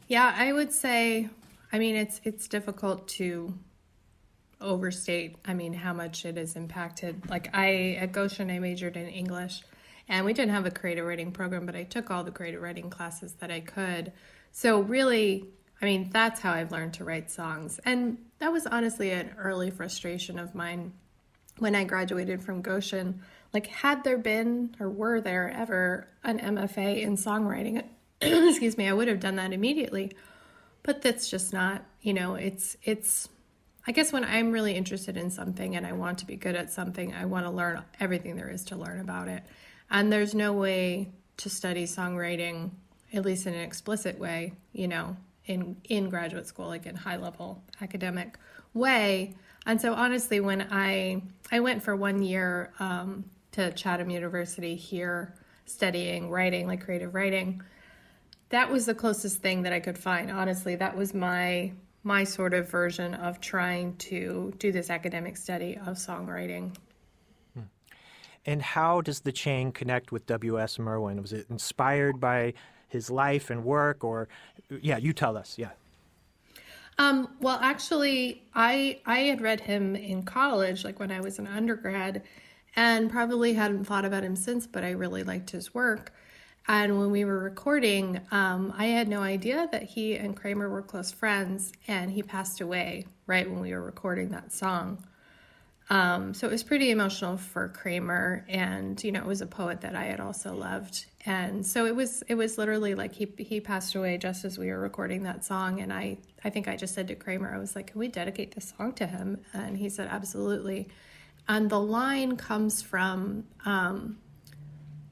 Yeah, 0.09 0.35
I 0.37 0.52
would 0.52 0.72
say, 0.72 1.28
I 1.72 1.78
mean, 1.78 1.96
it's 1.96 2.20
it's 2.24 2.46
difficult 2.48 3.09
to 3.09 3.54
overstate. 4.61 5.37
I 5.44 5.54
mean, 5.54 5.72
how 5.72 5.92
much 5.92 6.24
it 6.24 6.37
has 6.37 6.57
impacted. 6.57 7.28
Like 7.30 7.54
I 7.54 7.96
at 8.00 8.12
Goshen, 8.12 8.50
I 8.50 8.59
majored 8.59 8.96
in 8.96 9.09
English, 9.09 9.62
and 10.09 10.26
we 10.26 10.33
didn't 10.33 10.52
have 10.52 10.66
a 10.66 10.70
creative 10.70 11.07
writing 11.07 11.33
program, 11.33 11.66
but 11.66 11.76
I 11.76 11.85
took 11.85 12.11
all 12.11 12.24
the 12.24 12.30
creative 12.30 12.61
writing 12.61 12.90
classes 12.90 13.35
that 13.35 13.50
I 13.50 13.61
could. 13.61 14.12
So 14.52 14.80
really, 14.80 15.48
I 15.85 15.87
mean, 15.87 16.09
that's 16.11 16.40
how 16.40 16.51
I've 16.51 16.73
learned 16.73 16.94
to 16.94 17.05
write 17.05 17.31
songs, 17.31 17.79
and 17.85 18.16
that 18.38 18.51
was 18.51 18.66
honestly 18.66 19.11
an 19.11 19.33
early 19.37 19.70
frustration 19.70 20.38
of 20.38 20.55
mine 20.55 20.94
when 21.59 21.75
I 21.75 21.85
graduated 21.85 22.42
from 22.42 22.62
Goshen. 22.62 23.20
Like, 23.53 23.66
had 23.66 24.03
there 24.03 24.16
been 24.16 24.75
or 24.81 24.88
were 24.88 25.20
there 25.20 25.51
ever 25.51 26.09
an 26.23 26.38
MFA 26.38 27.03
in 27.03 27.18
songwriting, 27.18 27.85
excuse 28.23 28.79
me, 28.79 28.88
I 28.88 28.94
would 28.94 29.09
have 29.09 29.20
done 29.20 29.37
that 29.37 29.53
immediately. 29.53 30.12
But 30.83 31.03
that's 31.03 31.29
just 31.29 31.53
not, 31.53 31.85
you 32.01 32.14
know, 32.14 32.35
it's, 32.37 32.79
it's, 32.83 33.29
I 33.87 33.92
guess 33.92 34.11
when 34.11 34.25
I'm 34.25 34.53
really 34.53 34.77
interested 34.77 35.18
in 35.18 35.31
something 35.31 35.77
and 35.77 35.87
I 35.87 35.92
want 35.92 36.16
to 36.20 36.27
be 36.27 36.37
good 36.37 36.57
at 36.57 36.73
something, 36.73 37.12
I 37.12 37.27
want 37.27 37.44
to 37.44 37.51
learn 37.51 37.83
everything 38.01 38.37
there 38.37 38.49
is 38.49 38.64
to 38.66 38.77
learn 38.77 39.01
about 39.01 39.29
it. 39.29 39.42
And 39.90 40.11
there's 40.11 40.35
no 40.35 40.55
way 40.55 41.12
to 41.37 41.51
study 41.51 41.85
songwriting, 41.85 42.70
at 43.12 43.27
least 43.27 43.47
in 43.47 43.53
an 43.53 43.61
explicit 43.61 44.18
way, 44.18 44.55
you 44.73 44.88
know, 44.88 45.18
in, 45.46 45.76
in 45.85 46.09
graduate 46.09 46.46
school, 46.46 46.66
like 46.66 46.87
in 46.87 46.94
high 46.94 47.16
level 47.16 47.62
academic 47.80 48.38
way. 48.72 49.35
And 49.66 49.80
so 49.80 49.94
honestly, 49.94 50.40
when 50.40 50.66
I, 50.70 51.22
I 51.50 51.61
went 51.61 51.83
for 51.83 51.96
one 51.96 52.22
year 52.22 52.72
um, 52.78 53.24
to 53.52 53.72
Chatham 53.72 54.11
University 54.11 54.76
here 54.76 55.35
studying 55.66 56.30
writing, 56.30 56.66
like 56.66 56.85
creative 56.85 57.14
writing, 57.14 57.62
that 58.50 58.70
was 58.70 58.87
the 58.87 58.94
closest 58.94 59.40
thing 59.40 59.62
that 59.62 59.72
I 59.72 59.80
could 59.80 59.98
find. 59.98 60.30
Honestly, 60.30 60.76
that 60.76 60.96
was 60.96 61.14
my 61.14 61.72
my 62.07 62.22
sort 62.22 62.52
of 62.52 62.68
version 62.70 63.14
of 63.14 63.40
trying 63.40 63.96
to 63.96 64.52
do 64.59 64.70
this 64.70 64.90
academic 64.90 65.38
study 65.38 65.78
of 65.87 65.96
songwriting. 65.96 66.76
And 68.46 68.61
how 68.61 69.00
does 69.00 69.20
the 69.20 69.33
chain 69.33 69.72
connect 69.72 70.12
with 70.12 70.26
W.S. 70.26 70.78
Merwin? 70.78 71.22
Was 71.22 71.33
it 71.33 71.46
inspired 71.48 72.20
by 72.20 72.52
his 72.88 73.11
life 73.11 73.50
and 73.50 73.64
work, 73.64 74.04
or 74.04 74.28
yeah, 74.68 74.98
you 74.98 75.12
tell 75.12 75.37
us. 75.37 75.57
Yeah. 75.59 75.70
Um, 76.98 77.29
well, 77.40 77.59
actually, 77.61 78.42
I 78.55 79.00
I 79.05 79.20
had 79.20 79.40
read 79.40 79.61
him 79.61 79.96
in 79.96 80.22
college, 80.22 80.85
like 80.85 81.00
when 81.00 81.11
I 81.11 81.20
was 81.20 81.38
an 81.38 81.46
undergrad, 81.46 82.22
and 82.77 83.11
probably 83.11 83.55
hadn't 83.55 83.85
thought 83.85 84.05
about 84.05 84.22
him 84.22 84.37
since. 84.37 84.66
But 84.66 84.85
I 84.85 84.90
really 84.90 85.24
liked 85.24 85.50
his 85.50 85.74
work. 85.74 86.12
And 86.66 86.98
when 86.98 87.11
we 87.11 87.27
were 87.27 87.38
recording, 87.38 88.20
um, 88.31 88.72
I 88.77 88.87
had 88.87 89.07
no 89.07 89.20
idea 89.20 89.68
that 89.70 89.83
he 89.83 90.16
and 90.16 90.35
Kramer 90.35 90.70
were 90.70 90.83
close 90.83 91.12
friends, 91.12 91.72
and 91.87 92.11
he 92.11 92.22
passed 92.22 92.61
away 92.61 93.07
right 93.27 93.50
when 93.50 93.61
we 93.61 93.72
were 93.74 93.83
recording 93.83 94.31
that 94.31 94.50
song. 94.50 95.05
Um, 95.90 96.33
so 96.33 96.46
it 96.46 96.50
was 96.50 96.62
pretty 96.62 96.90
emotional 96.90 97.37
for 97.37 97.68
Kramer, 97.68 98.46
and 98.48 99.03
you 99.05 99.12
know, 99.12 99.20
it 99.20 99.27
was 99.27 99.42
a 99.42 99.46
poet 99.46 99.83
that 99.83 99.94
I 99.94 100.05
had 100.05 100.20
also 100.20 100.55
loved, 100.55 101.05
and 101.27 101.65
so 101.67 101.87
it 101.87 101.97
was 101.97 102.23
it 102.29 102.35
was 102.35 102.59
literally 102.59 102.95
like 102.95 103.15
he 103.15 103.33
he 103.39 103.61
passed 103.61 103.95
away 103.95 104.19
just 104.19 104.45
as 104.45 104.59
we 104.59 104.71
were 104.71 104.79
recording 104.79 105.23
that 105.23 105.45
song, 105.45 105.81
and 105.81 105.93
I 105.93 106.19
I 106.45 106.51
think 106.51 106.69
I 106.69 106.77
just 106.77 106.95
said 106.95 107.09
to 107.09 107.15
Kramer, 107.15 107.53
I 107.55 107.59
was 107.59 107.75
like, 107.75 107.89
can 107.89 107.99
we 107.99 108.09
dedicate 108.09 108.55
this 108.55 108.75
song 108.77 108.93
to 108.95 109.07
him? 109.07 109.39
And 109.53 109.77
he 109.77 109.89
said, 109.89 110.09
absolutely. 110.11 110.89
And 111.49 111.71
the 111.71 111.81
line 111.81 112.37
comes 112.37 112.83
from 112.83 113.45
um, 113.65 114.19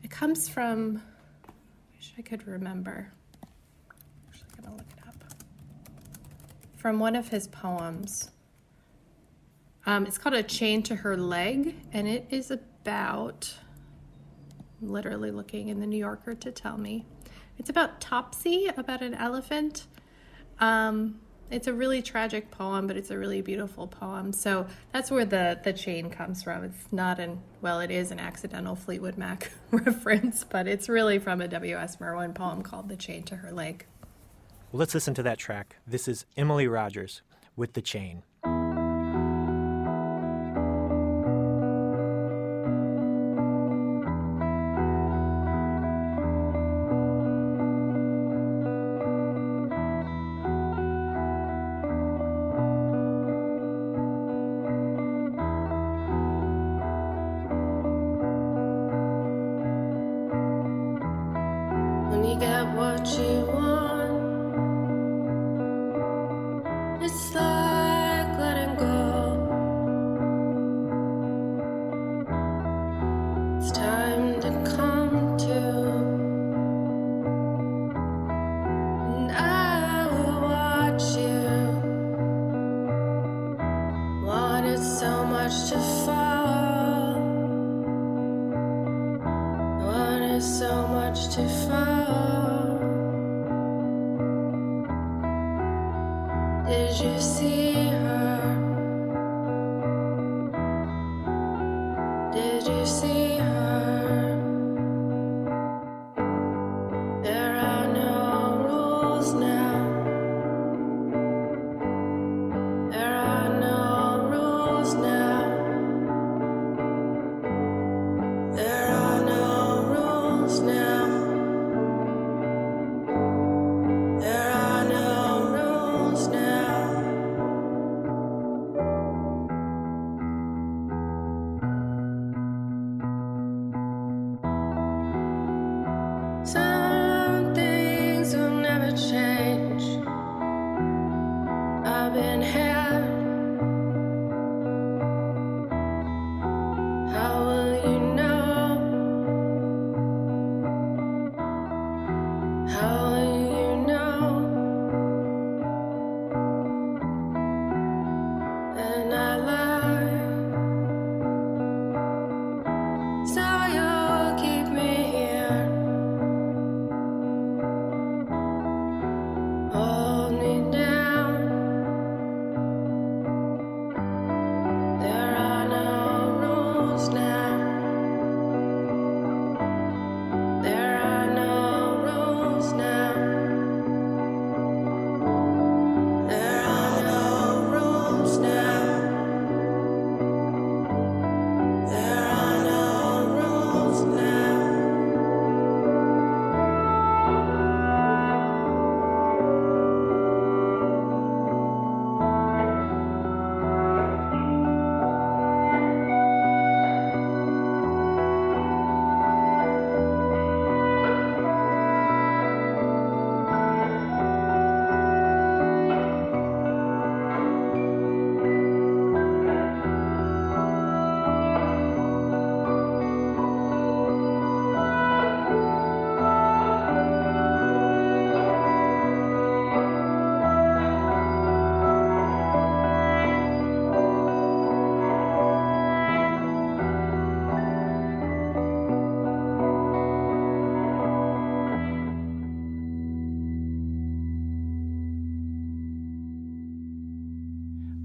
it 0.03 0.11
comes 0.11 0.49
from 0.49 1.03
i 1.49 1.53
wish 1.97 2.13
I 2.19 2.23
could 2.23 2.47
remember. 2.47 3.11
Actually, 4.29 4.63
gonna 4.63 4.77
look 4.77 4.87
it 4.97 5.09
up. 5.09 5.15
From 6.77 6.99
one 6.99 7.17
of 7.17 7.29
his 7.29 7.47
poems. 7.49 8.31
Um, 9.85 10.07
it's 10.07 10.19
called 10.19 10.35
A 10.35 10.43
Chain 10.45 10.83
to 10.85 10.95
Her 10.95 11.17
Leg, 11.17 11.75
and 11.93 12.07
it 12.07 12.27
is 12.31 12.53
about, 12.53 13.53
I'm 13.72 13.72
literally 14.83 15.31
looking 15.31 15.69
in 15.69 15.81
the 15.81 15.87
New 15.87 15.99
Yorker 15.99 16.35
to 16.35 16.51
tell 16.51 16.77
me. 16.77 17.07
It's 17.59 17.71
about 17.71 18.01
Topsy, 18.01 18.67
about 18.77 19.03
an 19.03 19.15
elephant. 19.15 19.87
Um, 20.59 21.21
it's 21.51 21.67
a 21.67 21.73
really 21.73 22.01
tragic 22.01 22.51
poem, 22.51 22.87
but 22.87 22.97
it's 22.97 23.11
a 23.11 23.19
really 23.19 23.43
beautiful 23.43 23.87
poem. 23.87 24.33
So 24.33 24.67
that's 24.93 25.11
where 25.11 25.27
the, 25.27 25.61
the 25.63 25.73
chain 25.73 26.09
comes 26.09 26.43
from. 26.43 26.65
It's 26.65 26.91
not 26.91 27.21
an, 27.21 27.41
well, 27.61 27.81
it 27.81 27.91
is 27.91 28.11
an 28.11 28.19
accidental 28.19 28.75
Fleetwood 28.75 29.19
Mac 29.19 29.53
reference, 29.71 30.45
but 30.45 30.67
it's 30.67 30.89
really 30.89 31.19
from 31.19 31.41
a 31.41 31.49
W.S. 31.49 32.01
Merwin 32.01 32.33
poem 32.33 32.63
called 32.63 32.89
The 32.89 32.97
Chain 32.97 33.23
to 33.25 33.37
Her 33.37 33.53
Leg. 33.53 33.85
Well, 34.73 34.81
let's 34.81 34.95
listen 34.95 35.13
to 35.15 35.23
that 35.25 35.39
track. 35.39 35.77
This 35.87 36.09
is 36.09 36.25
Emily 36.37 36.67
Rogers 36.67 37.21
with 37.55 37.75
The 37.75 37.83
Chain. 37.83 38.23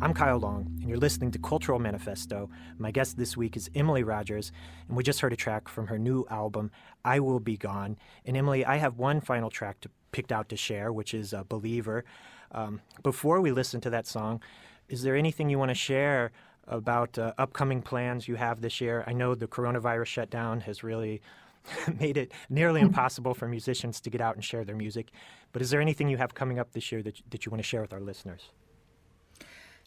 I'm 0.08 0.14
Kyle 0.14 0.39
Long, 0.39 0.72
and 0.80 0.88
you're 0.88 0.97
listening 0.97 1.32
to 1.32 1.39
Cultural 1.39 1.80
Manifesto. 1.80 2.49
My 2.78 2.91
guest 2.91 3.18
this 3.18 3.36
week 3.36 3.58
is 3.58 3.70
Emily 3.76 4.03
Rogers, 4.03 4.53
and 4.88 4.95
we 4.95 5.03
just 5.03 5.20
heard 5.20 5.34
a 5.34 5.36
track 5.36 5.68
from 5.68 5.88
her 5.88 5.99
new 5.99 6.26
album, 6.30 6.72
I 7.03 7.20
Will 7.20 7.41
Be 7.41 7.58
Gone. 7.58 7.97
And 8.26 8.38
Emily, 8.38 8.64
I 8.64 8.78
have 8.78 8.97
one 8.97 9.20
final 9.20 9.49
track 9.49 9.82
to, 9.82 9.89
picked 10.14 10.32
out 10.32 10.47
to 10.47 10.55
share, 10.55 10.93
which 10.93 11.14
is 11.14 11.34
a 11.34 11.43
Believer. 11.43 12.05
Um, 12.53 12.80
before 13.03 13.41
we 13.41 13.51
listen 13.51 13.82
to 13.82 13.89
that 13.89 14.08
song, 14.08 14.41
is 14.88 15.03
there 15.03 15.14
anything 15.14 15.49
you 15.49 15.60
want 15.60 15.72
to 15.72 15.76
share 15.76 16.32
about 16.70 17.18
uh, 17.18 17.34
upcoming 17.38 17.82
plans 17.82 18.30
you 18.30 18.36
have 18.36 18.62
this 18.62 18.80
year? 18.80 19.03
I 19.08 19.12
know 19.12 19.36
the 19.36 19.45
coronavirus 19.49 20.05
shutdown 20.05 20.62
has 20.62 20.86
really 20.86 21.22
made 21.99 22.16
it 22.16 22.32
nearly 22.49 22.80
impossible 22.89 23.34
for 23.34 23.49
musicians 23.49 23.99
to 23.99 24.10
get 24.10 24.22
out 24.22 24.36
and 24.36 24.45
share 24.45 24.64
their 24.64 24.74
music. 24.74 25.12
But 25.51 25.62
is 25.62 25.70
there 25.70 25.82
anything 25.82 26.08
you 26.08 26.16
have 26.16 26.34
coming 26.34 26.60
up 26.60 26.72
this 26.72 26.93
year 26.93 27.03
that, 27.03 27.22
that 27.30 27.45
you 27.45 27.49
want 27.49 27.62
to 27.62 27.68
share 27.68 27.82
with 27.82 27.91
our 27.91 27.99
listeners? 27.99 28.51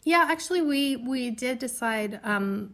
Yeah, 0.03 0.25
actually, 0.29 0.61
we 0.61 0.95
we 0.95 1.29
did 1.29 1.59
decide. 1.59 2.19
Um, 2.23 2.73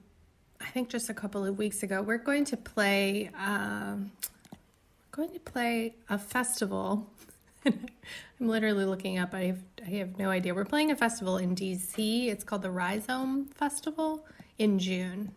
I 0.60 0.66
think 0.66 0.90
just 0.90 1.10
a 1.10 1.14
couple 1.14 1.46
of 1.46 1.58
weeks 1.58 1.84
ago, 1.84 2.02
we're 2.02 2.18
going 2.18 2.46
to 2.46 2.58
play. 2.58 3.30
Um, 3.38 4.12
going 5.12 5.34
to 5.34 5.40
play 5.40 5.96
a 6.10 6.18
festival. 6.18 7.10
I'm 7.66 7.88
literally 8.40 8.86
looking 8.86 9.18
up. 9.18 9.34
I 9.34 9.46
have 9.46 9.60
I 9.86 9.90
have 9.96 10.18
no 10.18 10.30
idea. 10.30 10.54
We're 10.54 10.66
playing 10.66 10.92
a 10.92 10.96
festival 10.96 11.38
in 11.38 11.56
DC. 11.56 12.28
It's 12.28 12.44
called 12.44 12.62
the 12.62 12.72
Rhizome 12.72 13.46
Festival 13.46 14.26
in 14.58 14.80
June. 14.80 15.32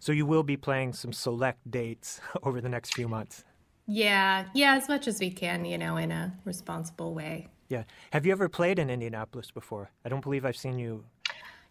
So 0.00 0.12
you 0.12 0.26
will 0.26 0.42
be 0.42 0.56
playing 0.56 0.92
some 0.94 1.12
select 1.12 1.70
dates 1.70 2.20
over 2.42 2.60
the 2.60 2.68
next 2.68 2.94
few 2.94 3.08
months. 3.08 3.44
Yeah, 3.86 4.46
yeah, 4.54 4.74
as 4.74 4.88
much 4.88 5.08
as 5.08 5.18
we 5.18 5.30
can, 5.30 5.64
you 5.64 5.78
know, 5.78 5.96
in 5.96 6.12
a 6.12 6.34
responsible 6.44 7.14
way. 7.14 7.48
Yeah. 7.68 7.84
Have 8.12 8.24
you 8.24 8.32
ever 8.32 8.48
played 8.48 8.78
in 8.78 8.90
Indianapolis 8.90 9.50
before? 9.50 9.90
I 10.04 10.08
don't 10.08 10.22
believe 10.22 10.44
I've 10.44 10.56
seen 10.56 10.78
you. 10.78 11.04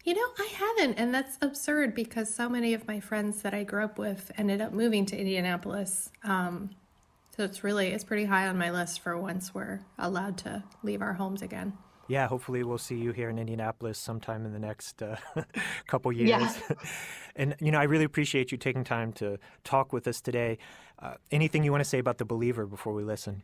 You 0.03 0.13
know, 0.13 0.27
I 0.39 0.45
haven't, 0.45 0.93
and 0.95 1.13
that's 1.13 1.37
absurd 1.41 1.93
because 1.93 2.33
so 2.33 2.47
many 2.47 2.73
of 2.73 2.87
my 2.87 2.99
friends 2.99 3.41
that 3.41 3.53
I 3.53 3.63
grew 3.63 3.83
up 3.83 3.97
with 3.97 4.31
ended 4.37 4.61
up 4.61 4.71
moving 4.71 5.05
to 5.07 5.17
Indianapolis. 5.17 6.11
Um, 6.23 6.69
so 7.35 7.43
it's 7.43 7.63
really 7.63 7.89
it's 7.89 8.03
pretty 8.03 8.25
high 8.25 8.47
on 8.47 8.57
my 8.57 8.71
list 8.71 9.01
for 9.01 9.17
once 9.17 9.53
we're 9.53 9.81
allowed 9.99 10.37
to 10.39 10.63
leave 10.81 11.01
our 11.01 11.13
homes 11.13 11.41
again. 11.41 11.73
Yeah, 12.07 12.27
hopefully 12.27 12.63
we'll 12.63 12.77
see 12.77 12.95
you 12.95 13.11
here 13.11 13.29
in 13.29 13.37
Indianapolis 13.37 13.97
sometime 13.97 14.45
in 14.45 14.53
the 14.53 14.59
next 14.59 15.03
uh, 15.03 15.17
couple 15.87 16.11
years. 16.13 16.29
Yeah. 16.29 16.59
and 17.35 17.55
you 17.59 17.71
know, 17.71 17.79
I 17.79 17.83
really 17.83 18.05
appreciate 18.05 18.51
you 18.51 18.57
taking 18.57 18.85
time 18.85 19.11
to 19.13 19.37
talk 19.65 19.91
with 19.91 20.07
us 20.07 20.21
today. 20.21 20.57
Uh, 20.99 21.15
anything 21.31 21.65
you 21.65 21.71
want 21.71 21.83
to 21.83 21.89
say 21.89 21.99
about 21.99 22.17
the 22.17 22.25
Believer 22.25 22.65
before 22.65 22.93
we 22.93 23.03
listen? 23.03 23.41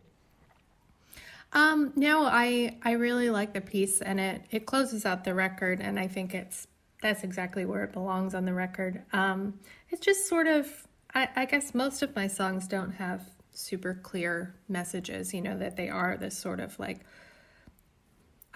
Um, 1.53 1.93
no, 1.95 2.25
I 2.25 2.77
I 2.83 2.93
really 2.93 3.29
like 3.29 3.53
the 3.53 3.61
piece, 3.61 4.01
and 4.01 4.19
it 4.19 4.43
it 4.51 4.65
closes 4.65 5.05
out 5.05 5.23
the 5.23 5.33
record, 5.33 5.79
and 5.81 5.99
I 5.99 6.07
think 6.07 6.33
it's 6.33 6.67
that's 7.01 7.23
exactly 7.23 7.65
where 7.65 7.83
it 7.83 7.93
belongs 7.93 8.33
on 8.33 8.45
the 8.45 8.53
record. 8.53 9.03
Um, 9.13 9.59
it's 9.89 10.01
just 10.01 10.27
sort 10.27 10.47
of 10.47 10.87
I, 11.13 11.29
I 11.35 11.45
guess 11.45 11.73
most 11.75 12.01
of 12.01 12.15
my 12.15 12.27
songs 12.27 12.67
don't 12.67 12.91
have 12.93 13.23
super 13.51 13.93
clear 13.93 14.55
messages, 14.67 15.33
you 15.33 15.41
know, 15.41 15.57
that 15.57 15.77
they 15.77 15.89
are 15.89 16.17
this 16.17 16.37
sort 16.37 16.59
of 16.59 16.77
like 16.79 17.01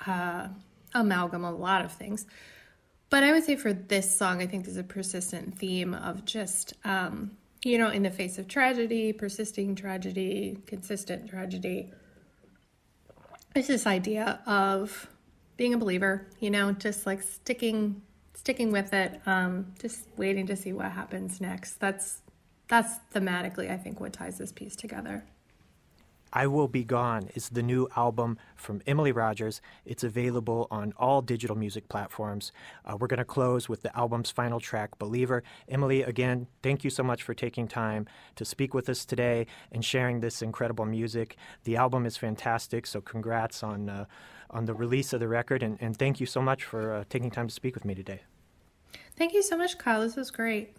uh, 0.05 0.47
amalgam 0.93 1.45
of 1.45 1.53
a 1.53 1.57
lot 1.57 1.85
of 1.85 1.91
things. 1.91 2.25
But 3.09 3.23
I 3.23 3.31
would 3.31 3.43
say 3.43 3.55
for 3.55 3.73
this 3.73 4.15
song, 4.17 4.41
I 4.41 4.47
think 4.47 4.65
there's 4.65 4.77
a 4.77 4.83
persistent 4.83 5.57
theme 5.57 5.93
of 5.93 6.25
just, 6.25 6.73
um, 6.83 7.31
you 7.63 7.77
know, 7.77 7.89
in 7.89 8.03
the 8.03 8.11
face 8.11 8.37
of 8.37 8.47
tragedy, 8.47 9.13
persisting 9.13 9.75
tragedy, 9.75 10.57
consistent 10.65 11.29
tragedy, 11.29 11.91
it's 13.57 13.67
this 13.67 13.87
idea 13.87 14.39
of 14.45 15.07
being 15.57 15.73
a 15.73 15.77
believer, 15.77 16.27
you 16.39 16.49
know, 16.49 16.71
just 16.71 17.05
like 17.05 17.21
sticking 17.21 18.01
sticking 18.33 18.71
with 18.71 18.93
it, 18.93 19.19
um, 19.25 19.73
just 19.81 20.07
waiting 20.15 20.45
to 20.47 20.55
see 20.55 20.71
what 20.71 20.91
happens 20.91 21.41
next. 21.41 21.79
That's 21.79 22.21
that's 22.67 22.99
thematically, 23.13 23.71
I 23.71 23.77
think, 23.77 23.99
what 23.99 24.13
ties 24.13 24.37
this 24.37 24.51
piece 24.51 24.75
together. 24.75 25.25
I 26.33 26.47
Will 26.47 26.67
Be 26.67 26.83
Gone 26.83 27.29
is 27.35 27.49
the 27.49 27.63
new 27.63 27.87
album 27.95 28.37
from 28.55 28.81
Emily 28.85 29.11
Rogers. 29.11 29.61
It's 29.85 30.03
available 30.03 30.67
on 30.69 30.93
all 30.97 31.21
digital 31.21 31.55
music 31.55 31.87
platforms. 31.89 32.51
Uh, 32.85 32.97
we're 32.97 33.07
going 33.07 33.19
to 33.19 33.25
close 33.25 33.69
with 33.69 33.81
the 33.81 33.95
album's 33.97 34.29
final 34.31 34.59
track, 34.59 34.97
Believer. 34.99 35.43
Emily, 35.69 36.03
again, 36.03 36.47
thank 36.61 36.83
you 36.83 36.89
so 36.89 37.03
much 37.03 37.23
for 37.23 37.33
taking 37.33 37.67
time 37.67 38.07
to 38.35 38.45
speak 38.45 38.73
with 38.73 38.89
us 38.89 39.05
today 39.05 39.47
and 39.71 39.83
sharing 39.83 40.19
this 40.19 40.41
incredible 40.41 40.85
music. 40.85 41.37
The 41.63 41.77
album 41.77 42.05
is 42.05 42.17
fantastic, 42.17 42.85
so 42.85 43.01
congrats 43.01 43.63
on, 43.63 43.89
uh, 43.89 44.05
on 44.49 44.65
the 44.65 44.73
release 44.73 45.13
of 45.13 45.19
the 45.19 45.27
record, 45.27 45.63
and, 45.63 45.77
and 45.81 45.97
thank 45.97 46.19
you 46.19 46.25
so 46.25 46.41
much 46.41 46.63
for 46.63 46.93
uh, 46.93 47.03
taking 47.09 47.31
time 47.31 47.47
to 47.47 47.53
speak 47.53 47.73
with 47.73 47.85
me 47.85 47.95
today. 47.95 48.21
Thank 49.15 49.33
you 49.33 49.41
so 49.41 49.57
much, 49.57 49.77
Kyle. 49.77 50.01
This 50.01 50.15
was 50.15 50.31
great. 50.31 50.75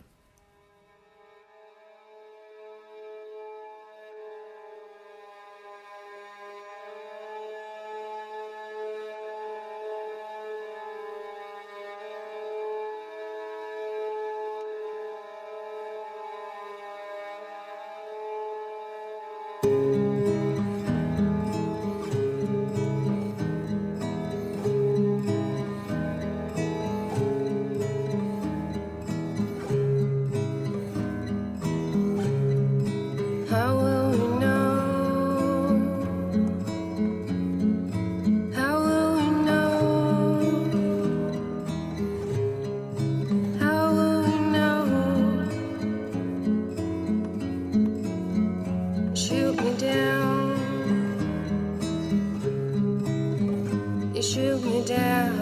You 54.18 54.24
shoot 54.24 54.64
me 54.64 54.82
down. 54.84 55.36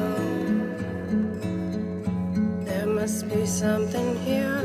There 2.66 2.85
must 2.85 3.27
be 3.27 3.47
something 3.47 4.18
here. 4.18 4.61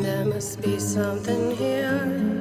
There 0.00 0.24
must 0.24 0.62
be 0.62 0.78
something 0.78 1.56
here. 1.56 2.31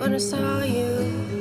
When 0.00 0.14
I 0.14 0.16
saw 0.16 0.62
you, 0.62 1.39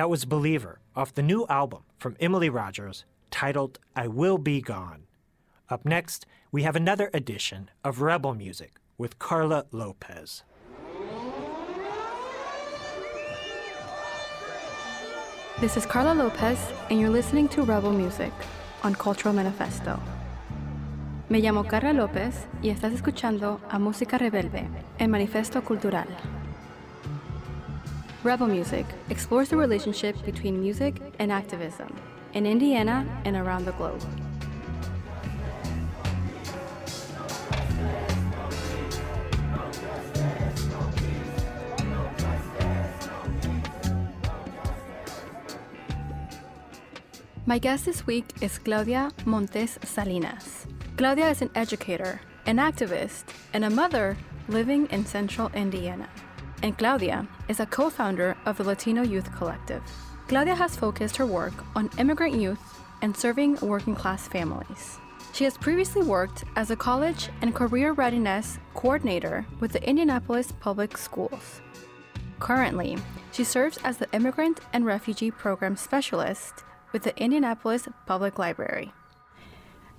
That 0.00 0.08
was 0.08 0.24
Believer 0.24 0.80
off 0.96 1.12
the 1.12 1.22
new 1.22 1.44
album 1.50 1.82
from 1.98 2.16
Emily 2.18 2.48
Rogers 2.48 3.04
titled 3.30 3.78
I 3.94 4.08
Will 4.08 4.38
Be 4.38 4.62
Gone. 4.62 5.02
Up 5.68 5.84
next, 5.84 6.24
we 6.50 6.62
have 6.62 6.74
another 6.74 7.10
edition 7.12 7.68
of 7.84 8.00
Rebel 8.00 8.34
Music 8.34 8.80
with 8.96 9.18
Carla 9.18 9.66
Lopez. 9.72 10.42
This 15.60 15.76
is 15.76 15.84
Carla 15.84 16.14
Lopez, 16.14 16.58
and 16.88 16.98
you're 16.98 17.10
listening 17.10 17.46
to 17.48 17.62
Rebel 17.62 17.92
Music 17.92 18.32
on 18.82 18.94
Cultural 18.94 19.34
Manifesto. 19.34 20.00
Me 21.28 21.40
llamo 21.42 21.68
Carla 21.68 21.92
López 21.92 22.46
y 22.62 22.70
estás 22.70 22.94
escuchando 22.94 23.60
a 23.68 23.78
Música 23.78 24.16
Rebelde 24.16 24.66
en 24.98 25.10
Manifesto 25.10 25.62
Cultural. 25.62 26.08
Rebel 28.22 28.48
Music 28.48 28.84
explores 29.08 29.48
the 29.48 29.56
relationship 29.56 30.14
between 30.26 30.60
music 30.60 30.96
and 31.18 31.32
activism 31.32 31.96
in 32.34 32.44
Indiana 32.44 33.06
and 33.24 33.34
around 33.34 33.64
the 33.64 33.72
globe. 33.72 34.02
My 47.46 47.58
guest 47.58 47.86
this 47.86 48.06
week 48.06 48.26
is 48.42 48.58
Claudia 48.58 49.10
Montes 49.24 49.78
Salinas. 49.82 50.66
Claudia 50.98 51.30
is 51.30 51.40
an 51.40 51.50
educator, 51.54 52.20
an 52.44 52.58
activist, 52.58 53.24
and 53.54 53.64
a 53.64 53.70
mother 53.70 54.18
living 54.46 54.86
in 54.90 55.06
central 55.06 55.50
Indiana. 55.54 56.06
And 56.62 56.76
Claudia 56.76 57.26
is 57.48 57.60
a 57.60 57.66
co 57.66 57.88
founder 57.90 58.36
of 58.44 58.58
the 58.58 58.64
Latino 58.64 59.02
Youth 59.02 59.34
Collective. 59.36 59.82
Claudia 60.28 60.54
has 60.54 60.76
focused 60.76 61.16
her 61.16 61.26
work 61.26 61.54
on 61.74 61.90
immigrant 61.98 62.34
youth 62.34 62.60
and 63.02 63.16
serving 63.16 63.56
working 63.62 63.94
class 63.94 64.28
families. 64.28 64.98
She 65.32 65.44
has 65.44 65.56
previously 65.56 66.02
worked 66.02 66.44
as 66.56 66.70
a 66.70 66.76
college 66.76 67.30
and 67.40 67.54
career 67.54 67.92
readiness 67.92 68.58
coordinator 68.74 69.46
with 69.60 69.72
the 69.72 69.82
Indianapolis 69.88 70.52
Public 70.60 70.98
Schools. 70.98 71.62
Currently, 72.40 72.98
she 73.32 73.44
serves 73.44 73.78
as 73.84 73.96
the 73.96 74.10
Immigrant 74.12 74.60
and 74.72 74.84
Refugee 74.84 75.30
Program 75.30 75.76
Specialist 75.76 76.64
with 76.92 77.04
the 77.04 77.16
Indianapolis 77.16 77.88
Public 78.06 78.38
Library. 78.38 78.92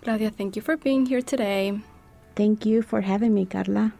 Claudia, 0.02 0.32
thank 0.32 0.56
you 0.56 0.62
for 0.62 0.78
being 0.78 1.06
here 1.06 1.22
today. 1.22 1.80
Thank 2.36 2.66
you 2.66 2.82
for 2.82 3.02
having 3.02 3.34
me, 3.34 3.46
Carla. 3.46 3.94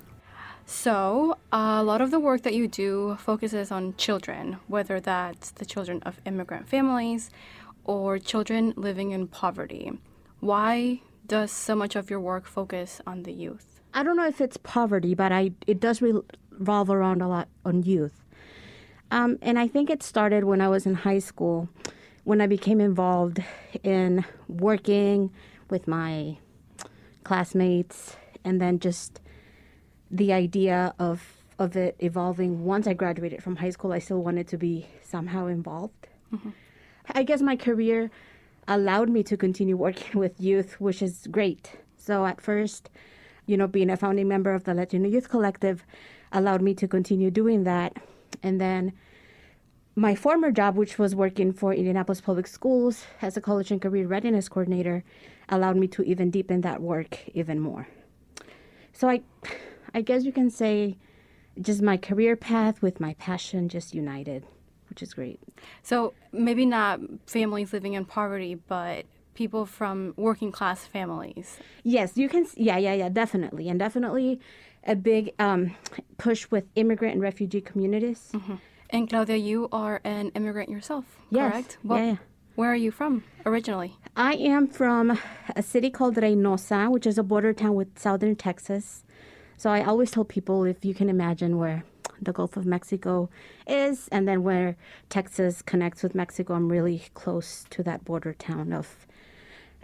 So, 0.72 1.38
a 1.52 1.84
lot 1.84 2.00
of 2.00 2.12
the 2.12 2.20
work 2.20 2.44
that 2.44 2.56
you 2.56 2.66
do 2.66 3.18
focuses 3.20 3.72
on 3.72 3.94
children, 3.98 4.58
whether 4.68 5.02
that's 5.02 5.52
the 5.52 5.66
children 5.66 6.02
of 6.04 6.22
immigrant 6.26 6.70
families 6.70 7.30
or 7.84 8.18
children 8.18 8.74
living 8.78 9.12
in 9.12 9.28
poverty. 9.28 9.92
Why 10.40 11.02
does 11.28 11.52
so 11.52 11.76
much 11.76 11.98
of 11.98 12.10
your 12.10 12.22
work 12.22 12.48
focus 12.48 13.02
on 13.06 13.24
the 13.24 13.34
youth? 13.34 13.82
I 13.94 14.02
don't 14.02 14.16
know 14.16 14.26
if 14.26 14.40
it's 14.40 14.56
poverty, 14.56 15.14
but 15.14 15.34
I 15.34 15.52
it 15.68 15.82
does 15.82 16.02
revolve 16.02 16.90
around 16.90 17.22
a 17.22 17.28
lot 17.28 17.50
on 17.66 17.84
youth. 17.84 18.24
Um, 19.12 19.38
and 19.42 19.60
I 19.60 19.68
think 19.68 19.90
it 19.90 20.02
started 20.02 20.46
when 20.46 20.62
I 20.62 20.70
was 20.70 20.86
in 20.86 20.96
high 20.96 21.20
school, 21.20 21.68
when 22.24 22.40
I 22.40 22.48
became 22.48 22.80
involved 22.80 23.44
in 23.84 24.24
working 24.48 25.32
with 25.70 25.86
my 25.86 26.38
classmates, 27.26 28.16
and 28.46 28.62
then 28.62 28.80
just 28.80 29.21
the 30.12 30.34
idea 30.34 30.94
of 31.00 31.38
of 31.60 31.76
it 31.76 31.96
evolving. 32.00 32.66
Once 32.66 32.88
I 32.88 32.94
graduated 32.94 33.44
from 33.44 33.56
high 33.56 33.70
school, 33.70 33.94
I 33.94 34.00
still 34.00 34.24
wanted 34.24 34.48
to 34.48 34.58
be 34.58 34.88
somehow 35.04 35.46
involved. 35.46 36.08
Mm-hmm. 36.34 36.50
I 37.14 37.24
guess 37.24 37.42
my 37.42 37.56
career 37.56 38.10
allowed 38.68 39.10
me 39.10 39.22
to 39.24 39.38
continue 39.38 39.78
working 39.78 40.20
with 40.24 40.42
youth, 40.42 40.82
which 40.82 41.02
is 41.02 41.28
great. 41.30 41.72
So 41.98 42.26
at 42.26 42.42
first, 42.42 42.90
you 43.46 43.58
know, 43.58 43.68
being 43.68 43.90
a 43.92 43.98
founding 43.98 44.28
member 44.28 44.54
of 44.54 44.64
the 44.64 44.74
Latino 44.74 45.08
Youth 45.08 45.30
Collective 45.30 45.86
allowed 46.32 46.62
me 46.62 46.74
to 46.76 46.88
continue 46.88 47.30
doing 47.30 47.64
that. 47.66 47.96
And 48.42 48.60
then 48.60 48.94
my 49.96 50.16
former 50.16 50.52
job, 50.52 50.78
which 50.78 50.98
was 50.98 51.14
working 51.14 51.52
for 51.52 51.74
Indianapolis 51.74 52.22
Public 52.22 52.48
Schools 52.48 53.06
as 53.22 53.38
a 53.38 53.42
college 53.42 53.72
and 53.72 53.82
career 53.82 54.08
readiness 54.08 54.50
coordinator, 54.50 55.04
allowed 55.50 55.76
me 55.76 55.88
to 55.90 56.02
even 56.04 56.32
deepen 56.32 56.62
that 56.62 56.82
work 56.82 57.20
even 57.36 57.60
more. 57.60 57.88
So 58.94 59.10
I, 59.10 59.22
I 59.94 60.02
guess 60.02 60.24
you 60.24 60.32
can 60.32 60.50
say, 60.50 60.98
just 61.60 61.82
my 61.82 61.98
career 61.98 62.36
path 62.36 62.82
with 62.82 63.00
my 63.00 63.14
passion 63.16 63.68
just 63.70 63.94
united, 63.94 64.46
which 64.90 65.02
is 65.04 65.14
great. 65.14 65.40
So, 65.84 66.14
maybe 66.32 66.66
not 66.66 67.00
families 67.28 67.74
living 67.74 67.94
in 67.94 68.06
poverty, 68.06 68.56
but 68.56 69.06
people 69.34 69.66
from 69.66 70.14
working 70.18 70.52
class 70.52 70.86
families. 70.86 71.58
Yes, 71.84 72.16
you 72.16 72.30
can. 72.30 72.46
Yeah, 72.56 72.78
yeah, 72.78 72.94
yeah, 72.94 73.10
definitely, 73.10 73.68
and 73.70 73.80
definitely 73.80 74.40
a 74.86 74.96
big 74.96 75.32
um, 75.40 75.76
push 76.18 76.48
with 76.50 76.66
immigrant 76.76 77.14
and 77.16 77.22
refugee 77.22 77.62
communities. 77.62 78.32
And 78.90 79.10
Claudia, 79.10 79.38
you 79.38 79.70
are 79.72 80.02
an 80.04 80.30
immigrant 80.36 80.70
yourself, 80.70 81.06
Yes, 81.30 81.52
correct? 81.52 81.78
yeah, 81.84 81.96
yeah. 82.12 82.16
Where 82.56 82.72
are 82.72 82.76
you 82.76 82.92
from 82.92 83.24
originally? 83.46 83.96
I 84.16 84.34
am 84.36 84.68
from 84.68 85.18
a 85.56 85.64
city 85.64 85.90
called 85.90 86.16
Reynosa, 86.16 86.92
which 86.92 87.08
is 87.08 87.18
a 87.18 87.24
border 87.24 87.54
town 87.54 87.76
with 87.76 87.98
southern 87.98 88.36
Texas. 88.36 89.04
So 89.62 89.70
I 89.70 89.84
always 89.84 90.10
tell 90.10 90.26
people 90.26 90.64
if 90.64 90.84
you 90.84 90.96
can 90.96 91.08
imagine 91.08 91.60
where 91.60 91.84
the 92.20 92.34
Gulf 92.34 92.58
of 92.58 92.66
Mexico 92.66 93.30
is 93.68 94.08
and 94.12 94.28
then 94.28 94.42
where 94.42 94.76
Texas 95.10 95.62
connects 95.62 96.02
with 96.02 96.16
Mexico, 96.16 96.56
I'm 96.56 96.68
really 96.68 97.04
close 97.14 97.68
to 97.70 97.84
that 97.84 98.04
border 98.04 98.34
town 98.34 98.74
of 98.74 99.06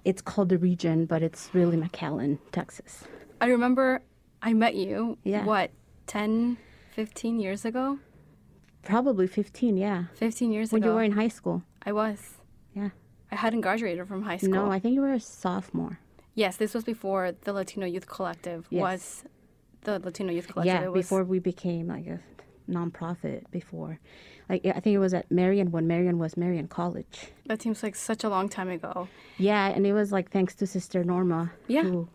it's 0.03 0.19
called 0.19 0.49
the 0.49 0.57
region, 0.57 1.05
but 1.05 1.21
it's 1.21 1.51
really 1.53 1.77
McAllen, 1.77 2.39
Texas. 2.51 3.03
I 3.39 3.45
remember 3.49 4.01
I 4.41 4.53
met 4.53 4.73
you, 4.73 5.19
Yeah. 5.23 5.45
what, 5.45 5.69
10, 6.07 6.57
15 6.89 7.39
years 7.39 7.63
ago? 7.63 7.99
Probably 8.81 9.27
15, 9.27 9.77
yeah. 9.77 10.05
15 10.15 10.51
years 10.51 10.71
When 10.71 10.81
ago. 10.81 10.87
When 10.87 10.93
you 10.93 10.97
were 10.97 11.03
in 11.03 11.11
high 11.11 11.27
school. 11.27 11.61
I 11.85 11.91
was. 11.91 12.37
Yeah. 12.73 12.89
I 13.31 13.35
hadn't 13.35 13.61
graduated 13.61 14.07
from 14.07 14.23
high 14.23 14.37
school. 14.37 14.49
No, 14.49 14.71
I 14.71 14.79
think 14.79 14.95
you 14.95 15.01
were 15.01 15.13
a 15.13 15.19
sophomore. 15.19 15.99
Yes, 16.33 16.57
this 16.57 16.73
was 16.73 16.83
before 16.83 17.33
the 17.43 17.53
Latino 17.53 17.85
Youth 17.85 18.07
Collective 18.07 18.65
Yes. 18.71 18.81
was 18.81 19.23
the 19.81 19.99
Latino 19.99 20.31
Youth 20.33 20.47
Collective. 20.47 20.73
yeah, 20.73 20.83
It 20.85 20.91
was- 20.91 21.05
before 21.05 21.23
we 21.23 21.39
became 21.39 21.87
like 21.87 22.07
a 22.07 22.19
nonprofit 22.69 23.49
before. 23.51 23.99
Like 24.49 24.65
I 24.65 24.79
think 24.79 24.93
it 24.93 24.99
was 24.99 25.13
at 25.13 25.29
Marian 25.31 25.71
when 25.71 25.87
Marian 25.87 26.17
was 26.19 26.37
Marian 26.37 26.67
College. 26.67 27.27
That 27.45 27.61
seems 27.61 27.83
like 27.83 27.95
such 27.95 28.23
a 28.23 28.29
long 28.29 28.49
time 28.49 28.69
ago. 28.69 29.07
Yeah, 29.37 29.67
and 29.67 29.85
it 29.85 29.93
was 29.93 30.11
like 30.11 30.31
thanks 30.31 30.55
to 30.55 30.67
Sister 30.67 31.03
Norma 31.03 31.51
Yeah. 31.67 31.83
who, 31.83 32.09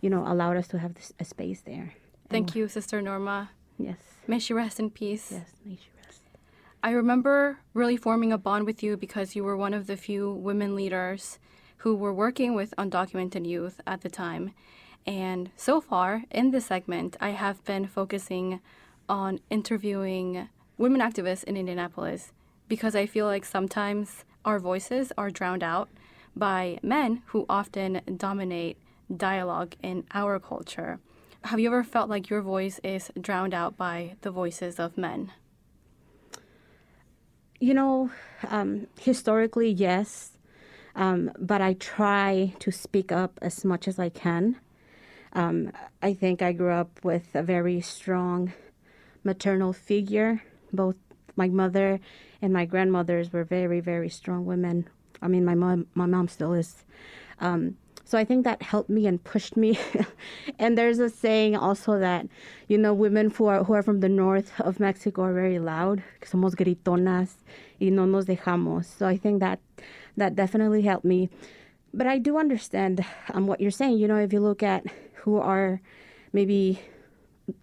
you 0.00 0.10
know, 0.10 0.24
allowed 0.26 0.56
us 0.56 0.68
to 0.68 0.78
have 0.78 0.94
this, 0.94 1.12
a 1.18 1.24
space 1.24 1.60
there. 1.62 1.94
Thank 2.28 2.54
you, 2.56 2.66
Sister 2.68 3.00
Norma. 3.00 3.50
Yes. 3.78 3.98
May 4.26 4.38
she 4.40 4.52
rest 4.52 4.80
in 4.80 4.90
peace. 4.90 5.30
Yes. 5.32 5.52
May 5.64 5.76
she 5.76 5.90
rest. 6.04 6.22
I 6.82 6.90
remember 6.90 7.58
really 7.74 7.96
forming 7.96 8.32
a 8.32 8.38
bond 8.38 8.66
with 8.66 8.82
you 8.82 8.96
because 8.96 9.36
you 9.36 9.44
were 9.44 9.56
one 9.56 9.74
of 9.74 9.86
the 9.86 9.96
few 9.96 10.32
women 10.32 10.74
leaders 10.74 11.38
who 11.78 11.94
were 11.94 12.12
working 12.12 12.54
with 12.54 12.74
undocumented 12.78 13.46
youth 13.46 13.80
at 13.86 14.00
the 14.00 14.08
time. 14.10 14.52
And 15.06 15.50
so 15.56 15.80
far 15.80 16.24
in 16.30 16.50
this 16.50 16.66
segment, 16.66 17.16
I 17.20 17.30
have 17.30 17.64
been 17.64 17.86
focusing 17.86 18.60
on 19.08 19.40
interviewing 19.50 20.48
women 20.78 21.00
activists 21.00 21.44
in 21.44 21.56
Indianapolis 21.56 22.32
because 22.68 22.96
I 22.96 23.06
feel 23.06 23.26
like 23.26 23.44
sometimes 23.44 24.24
our 24.44 24.58
voices 24.58 25.12
are 25.16 25.30
drowned 25.30 25.62
out 25.62 25.88
by 26.34 26.78
men 26.82 27.22
who 27.26 27.46
often 27.48 28.00
dominate 28.16 28.76
dialogue 29.14 29.74
in 29.82 30.04
our 30.12 30.40
culture. 30.40 30.98
Have 31.44 31.60
you 31.60 31.68
ever 31.68 31.84
felt 31.84 32.10
like 32.10 32.28
your 32.28 32.42
voice 32.42 32.80
is 32.82 33.10
drowned 33.20 33.54
out 33.54 33.76
by 33.76 34.16
the 34.22 34.32
voices 34.32 34.80
of 34.80 34.98
men? 34.98 35.32
You 37.60 37.74
know, 37.74 38.10
um, 38.50 38.88
historically, 39.00 39.70
yes, 39.70 40.32
um, 40.94 41.30
but 41.38 41.60
I 41.60 41.74
try 41.74 42.54
to 42.58 42.70
speak 42.72 43.12
up 43.12 43.38
as 43.40 43.64
much 43.64 43.86
as 43.86 43.98
I 43.98 44.08
can. 44.08 44.56
Um, 45.36 45.70
I 46.00 46.14
think 46.14 46.40
I 46.40 46.52
grew 46.52 46.72
up 46.72 47.04
with 47.04 47.34
a 47.34 47.42
very 47.42 47.82
strong 47.82 48.54
maternal 49.22 49.74
figure. 49.74 50.42
Both 50.72 50.96
my 51.36 51.48
mother 51.48 52.00
and 52.40 52.54
my 52.54 52.64
grandmothers 52.64 53.34
were 53.34 53.44
very, 53.44 53.80
very 53.80 54.08
strong 54.08 54.46
women. 54.46 54.88
I 55.20 55.28
mean, 55.28 55.44
my 55.44 55.54
mom, 55.54 55.88
my 55.94 56.06
mom 56.06 56.28
still 56.28 56.54
is. 56.54 56.86
Um, 57.38 57.76
so 58.02 58.16
I 58.16 58.24
think 58.24 58.44
that 58.44 58.62
helped 58.62 58.88
me 58.88 59.06
and 59.06 59.22
pushed 59.22 59.58
me. 59.58 59.78
and 60.58 60.78
there's 60.78 61.00
a 61.00 61.10
saying 61.10 61.54
also 61.54 61.98
that, 61.98 62.26
you 62.66 62.78
know, 62.78 62.94
women 62.94 63.28
who 63.28 63.44
are, 63.44 63.62
who 63.62 63.74
are 63.74 63.82
from 63.82 64.00
the 64.00 64.08
north 64.08 64.58
of 64.58 64.80
Mexico 64.80 65.20
are 65.24 65.34
very 65.34 65.58
loud. 65.58 66.02
Somos 66.22 66.54
gritonas 66.54 67.34
y 67.78 67.90
no 67.90 68.06
nos 68.06 68.24
dejamos. 68.24 68.86
So 68.86 69.06
I 69.06 69.18
think 69.18 69.40
that 69.40 69.60
that 70.16 70.34
definitely 70.34 70.80
helped 70.80 71.04
me. 71.04 71.28
But 71.92 72.06
I 72.06 72.16
do 72.16 72.38
understand 72.38 73.04
um, 73.34 73.46
what 73.46 73.60
you're 73.60 73.70
saying. 73.70 73.98
You 73.98 74.08
know, 74.08 74.16
if 74.16 74.32
you 74.32 74.40
look 74.40 74.62
at 74.62 74.86
who 75.26 75.38
are 75.38 75.80
maybe 76.32 76.80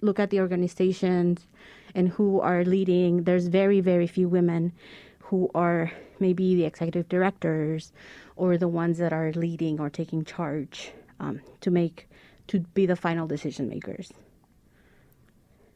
look 0.01 0.19
at 0.19 0.29
the 0.31 0.39
organizations 0.41 1.47
and 1.95 2.09
who 2.09 2.41
are 2.41 2.65
leading, 2.65 3.23
there's 3.23 3.47
very, 3.47 3.79
very 3.79 4.05
few 4.05 4.27
women 4.27 4.73
who 5.19 5.49
are 5.55 5.89
maybe 6.19 6.55
the 6.55 6.65
executive 6.65 7.07
directors 7.07 7.93
or 8.35 8.57
the 8.57 8.67
ones 8.67 8.97
that 8.97 9.13
are 9.13 9.31
leading 9.31 9.79
or 9.79 9.89
taking 9.89 10.25
charge 10.25 10.91
um, 11.21 11.39
to 11.61 11.71
make 11.71 12.09
to 12.47 12.59
be 12.59 12.85
the 12.85 12.97
final 12.97 13.27
decision 13.27 13.69
makers. 13.69 14.11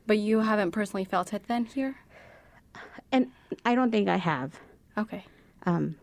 But 0.06 0.18
you 0.18 0.42
haven't 0.42 0.72
personally 0.72 1.06
felt 1.06 1.32
it 1.32 1.48
then 1.48 1.64
here? 1.64 1.96
And 3.14 3.32
I 3.66 3.76
don't 3.76 3.92
think 3.92 4.10
I 4.10 4.18
have. 4.18 4.60
Okay. 4.98 5.24
Um, 5.66 5.96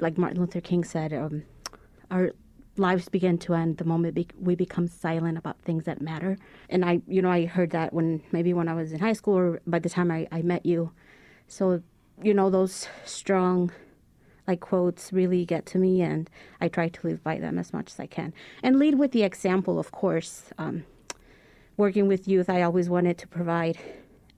like 0.00 0.16
Martin 0.16 0.40
Luther 0.40 0.62
King 0.62 0.84
said, 0.84 1.12
um, 1.12 1.42
our 2.10 2.32
lives 2.78 3.08
begin 3.08 3.38
to 3.38 3.54
end 3.54 3.78
the 3.78 3.84
moment 3.84 4.32
we 4.40 4.54
become 4.54 4.86
silent 4.86 5.38
about 5.38 5.60
things 5.62 5.84
that 5.84 6.00
matter. 6.00 6.38
And 6.68 6.84
I, 6.84 7.00
you 7.06 7.22
know, 7.22 7.30
I 7.30 7.46
heard 7.46 7.70
that 7.70 7.92
when 7.92 8.22
maybe 8.32 8.52
when 8.52 8.68
I 8.68 8.74
was 8.74 8.92
in 8.92 9.00
high 9.00 9.12
school 9.12 9.36
or 9.36 9.60
by 9.66 9.78
the 9.78 9.88
time 9.88 10.10
I, 10.10 10.26
I 10.30 10.42
met 10.42 10.64
you. 10.64 10.92
So, 11.46 11.82
you 12.22 12.34
know, 12.34 12.50
those 12.50 12.88
strong 13.04 13.72
like 14.46 14.60
quotes 14.60 15.12
really 15.12 15.44
get 15.44 15.66
to 15.66 15.78
me 15.78 16.00
and 16.00 16.30
I 16.60 16.68
try 16.68 16.88
to 16.88 17.06
live 17.06 17.22
by 17.22 17.38
them 17.38 17.58
as 17.58 17.72
much 17.72 17.92
as 17.92 18.00
I 18.00 18.06
can. 18.06 18.32
And 18.62 18.78
lead 18.78 18.98
with 18.98 19.12
the 19.12 19.22
example, 19.22 19.78
of 19.78 19.92
course. 19.92 20.44
Um, 20.56 20.84
working 21.76 22.08
with 22.08 22.26
youth, 22.26 22.50
I 22.50 22.62
always 22.62 22.88
wanted 22.88 23.18
to 23.18 23.28
provide 23.28 23.78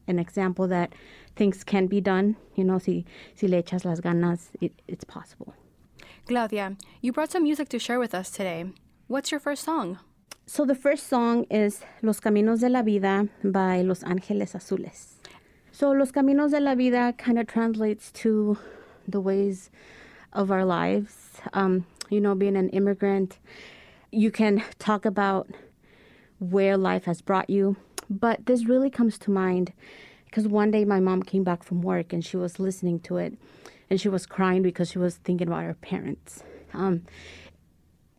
an 0.07 0.19
example 0.19 0.67
that 0.69 0.93
things 1.37 1.65
can 1.65 1.87
be 1.87 2.01
done. 2.01 2.37
You 2.55 2.65
know, 2.65 2.79
si, 2.79 3.05
si 3.35 3.49
le 3.49 3.63
echas 3.63 3.85
las 3.85 4.01
ganas, 4.01 4.49
it, 4.61 4.73
it's 4.89 5.05
possible. 5.05 5.55
Claudia, 6.31 6.77
you 7.01 7.11
brought 7.11 7.33
some 7.33 7.43
music 7.43 7.69
to 7.71 7.81
share 7.81 7.99
with 7.99 8.15
us 8.15 8.31
today. 8.31 8.65
What's 9.09 9.33
your 9.33 9.41
first 9.41 9.65
song? 9.65 9.99
So 10.47 10.65
the 10.65 10.77
first 10.77 11.09
song 11.09 11.43
is 11.51 11.81
Los 12.03 12.21
Caminos 12.21 12.61
de 12.61 12.69
la 12.69 12.83
Vida 12.83 13.27
by 13.43 13.83
Los 13.83 14.05
Ángeles 14.05 14.55
Azules. 14.55 15.15
So 15.73 15.91
Los 15.91 16.13
Caminos 16.13 16.53
de 16.53 16.61
la 16.61 16.77
Vida 16.77 17.13
kind 17.19 17.37
of 17.37 17.49
translates 17.49 18.13
to 18.13 18.57
the 19.09 19.21
ways 19.21 19.71
of 20.33 20.53
our 20.53 20.65
lives. 20.65 21.41
Um, 21.53 21.85
you 22.11 22.21
know, 22.21 22.37
being 22.37 22.57
an 22.57 22.69
immigrant, 22.69 23.39
you 24.13 24.31
can 24.31 24.63
talk 24.79 25.05
about 25.05 25.49
where 26.39 26.77
life 26.77 27.07
has 27.07 27.21
brought 27.21 27.51
you, 27.51 27.75
but 28.09 28.47
this 28.47 28.67
really 28.67 28.89
comes 28.89 29.19
to 29.19 29.33
mind 29.33 29.73
because 30.27 30.47
one 30.47 30.71
day 30.71 30.85
my 30.85 31.01
mom 31.01 31.25
came 31.25 31.43
back 31.43 31.65
from 31.65 31.83
work 31.83 32.13
and 32.13 32.25
she 32.25 32.37
was 32.37 32.61
listening 32.61 33.01
to 33.01 33.17
it 33.17 33.37
and 33.91 34.01
she 34.01 34.09
was 34.09 34.25
crying 34.25 34.63
because 34.63 34.91
she 34.91 34.99
was 34.99 35.17
thinking 35.17 35.49
about 35.49 35.65
her 35.65 35.75
parents. 35.75 36.45
Um, 36.73 37.03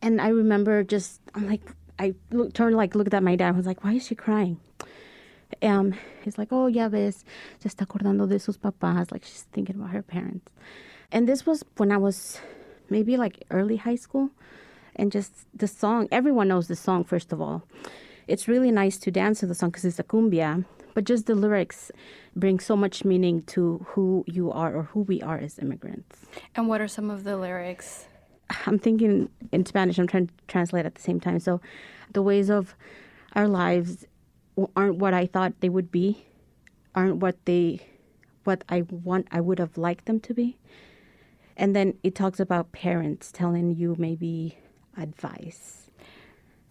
and 0.02 0.20
I 0.20 0.28
remember 0.28 0.84
just, 0.84 1.20
I'm 1.34 1.48
like, 1.48 1.62
I 1.98 2.14
look, 2.30 2.52
turned 2.52 2.76
like 2.76 2.94
looked 2.94 3.14
at 3.14 3.22
my 3.22 3.36
dad. 3.36 3.48
I 3.48 3.56
was 3.56 3.66
like, 3.66 3.82
why 3.82 3.94
is 3.94 4.06
she 4.06 4.14
crying? 4.14 4.60
Um, 5.62 5.94
he's 6.22 6.38
like, 6.38 6.48
oh, 6.50 6.66
ya 6.66 6.88
ves, 6.88 7.24
se 7.58 7.68
está 7.68 7.86
acordando 7.86 8.28
de 8.28 8.38
sus 8.38 8.58
papás. 8.58 9.10
Like 9.10 9.24
she's 9.24 9.46
thinking 9.52 9.76
about 9.76 9.90
her 9.90 10.02
parents. 10.02 10.52
And 11.10 11.28
this 11.28 11.46
was 11.46 11.64
when 11.76 11.90
I 11.90 11.96
was 11.96 12.40
maybe 12.90 13.16
like 13.16 13.44
early 13.50 13.76
high 13.76 13.94
school. 13.96 14.30
And 14.94 15.10
just 15.10 15.32
the 15.54 15.68
song, 15.68 16.08
everyone 16.12 16.48
knows 16.48 16.68
the 16.68 16.76
song, 16.76 17.04
first 17.04 17.32
of 17.32 17.40
all. 17.40 17.62
It's 18.28 18.46
really 18.46 18.70
nice 18.70 18.98
to 18.98 19.10
dance 19.10 19.40
to 19.40 19.46
the 19.46 19.54
song 19.54 19.70
because 19.70 19.84
it's 19.84 19.98
a 19.98 20.04
cumbia, 20.04 20.64
but 20.94 21.04
just 21.04 21.26
the 21.26 21.34
lyrics 21.34 21.90
bring 22.36 22.60
so 22.60 22.76
much 22.76 23.04
meaning 23.04 23.42
to 23.42 23.84
who 23.90 24.24
you 24.26 24.50
are 24.50 24.74
or 24.74 24.84
who 24.84 25.00
we 25.00 25.20
are 25.22 25.38
as 25.38 25.58
immigrants. 25.58 26.26
And 26.54 26.68
what 26.68 26.80
are 26.80 26.88
some 26.88 27.10
of 27.10 27.24
the 27.24 27.36
lyrics? 27.36 28.06
I'm 28.66 28.78
thinking 28.78 29.28
in 29.50 29.66
Spanish, 29.66 29.98
I'm 29.98 30.06
trying 30.06 30.28
to 30.28 30.34
translate 30.48 30.86
at 30.86 30.94
the 30.94 31.02
same 31.02 31.20
time. 31.20 31.40
So 31.40 31.60
the 32.12 32.22
ways 32.22 32.50
of 32.50 32.74
our 33.34 33.48
lives 33.48 34.06
aren't 34.76 34.98
what 34.98 35.14
I 35.14 35.26
thought 35.26 35.60
they 35.60 35.68
would 35.68 35.90
be, 35.90 36.24
aren't 36.94 37.16
what 37.16 37.36
they 37.46 37.80
what 38.44 38.64
I 38.68 38.82
want 38.90 39.28
I 39.30 39.40
would 39.40 39.58
have 39.58 39.78
liked 39.78 40.06
them 40.06 40.20
to 40.20 40.34
be. 40.34 40.58
And 41.56 41.76
then 41.76 41.94
it 42.02 42.14
talks 42.14 42.40
about 42.40 42.72
parents 42.72 43.30
telling 43.30 43.76
you 43.76 43.94
maybe 43.98 44.58
advice. 44.96 45.90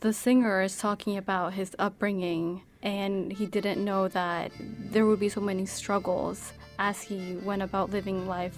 The 0.02 0.14
singer 0.14 0.62
is 0.62 0.78
talking 0.78 1.16
about 1.16 1.54
his 1.54 1.76
upbringing, 1.78 2.64
and 2.84 3.32
he 3.32 3.46
didn't 3.46 3.84
know 3.84 4.08
that 4.10 4.52
there 4.60 5.06
would 5.06 5.20
be 5.20 5.30
so 5.30 5.42
many 5.42 5.66
struggles 5.66 6.54
as 6.80 7.02
he 7.02 7.36
went 7.44 7.62
about 7.62 7.92
living 7.92 8.28
life. 8.28 8.58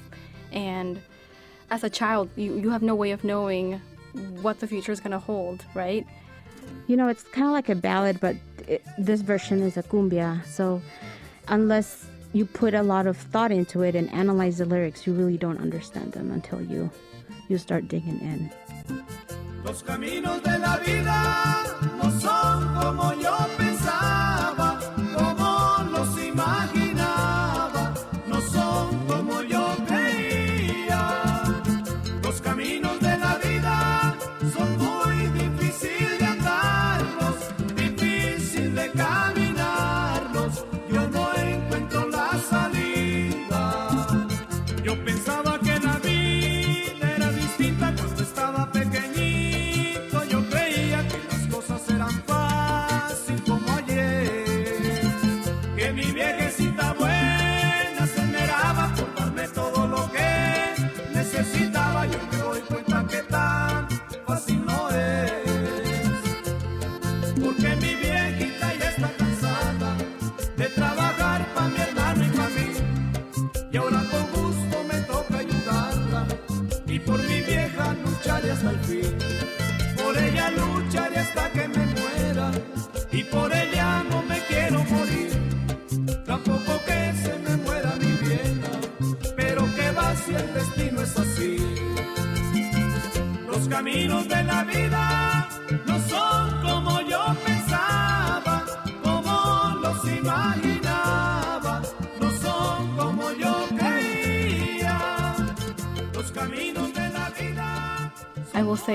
And 0.52 1.02
as 1.70 1.84
a 1.84 1.90
child, 1.90 2.30
you, 2.36 2.56
you 2.56 2.70
have 2.70 2.82
no 2.82 2.96
way 2.96 3.12
of 3.12 3.24
knowing 3.24 3.82
what 4.42 4.60
the 4.60 4.68
future 4.68 4.92
is 4.92 5.00
going 5.00 5.12
to 5.12 5.20
hold, 5.20 5.66
right? 5.74 6.06
You 6.88 6.96
know, 6.96 7.08
it's 7.08 7.24
kind 7.24 7.48
of 7.48 7.54
like 7.54 7.70
a 7.70 7.76
ballad, 7.76 8.20
but 8.20 8.36
it, 8.68 8.84
this 8.98 9.22
version 9.22 9.62
is 9.62 9.78
a 9.78 9.84
cumbia. 9.84 10.46
So 10.46 10.82
unless 11.48 12.06
you 12.32 12.46
put 12.46 12.74
a 12.74 12.84
lot 12.84 13.08
of 13.08 13.18
thought 13.18 13.52
into 13.52 13.82
it 13.82 13.96
and 13.96 14.12
analyze 14.12 14.58
the 14.58 14.66
lyrics, 14.66 15.06
you 15.06 15.14
really 15.14 15.38
don't 15.38 15.60
understand 15.60 16.14
them 16.14 16.32
until 16.32 16.62
you 16.62 16.90
you 17.50 17.58
start 17.58 17.88
digging 17.88 18.20
in. 18.22 18.50
Los 19.66 19.84
caminos 19.84 20.42
de 20.44 20.58
la 20.60 20.78
vida 20.78 21.66
no 22.02 22.10
son 22.20 22.74
como 22.82 23.14
yo 23.22 23.63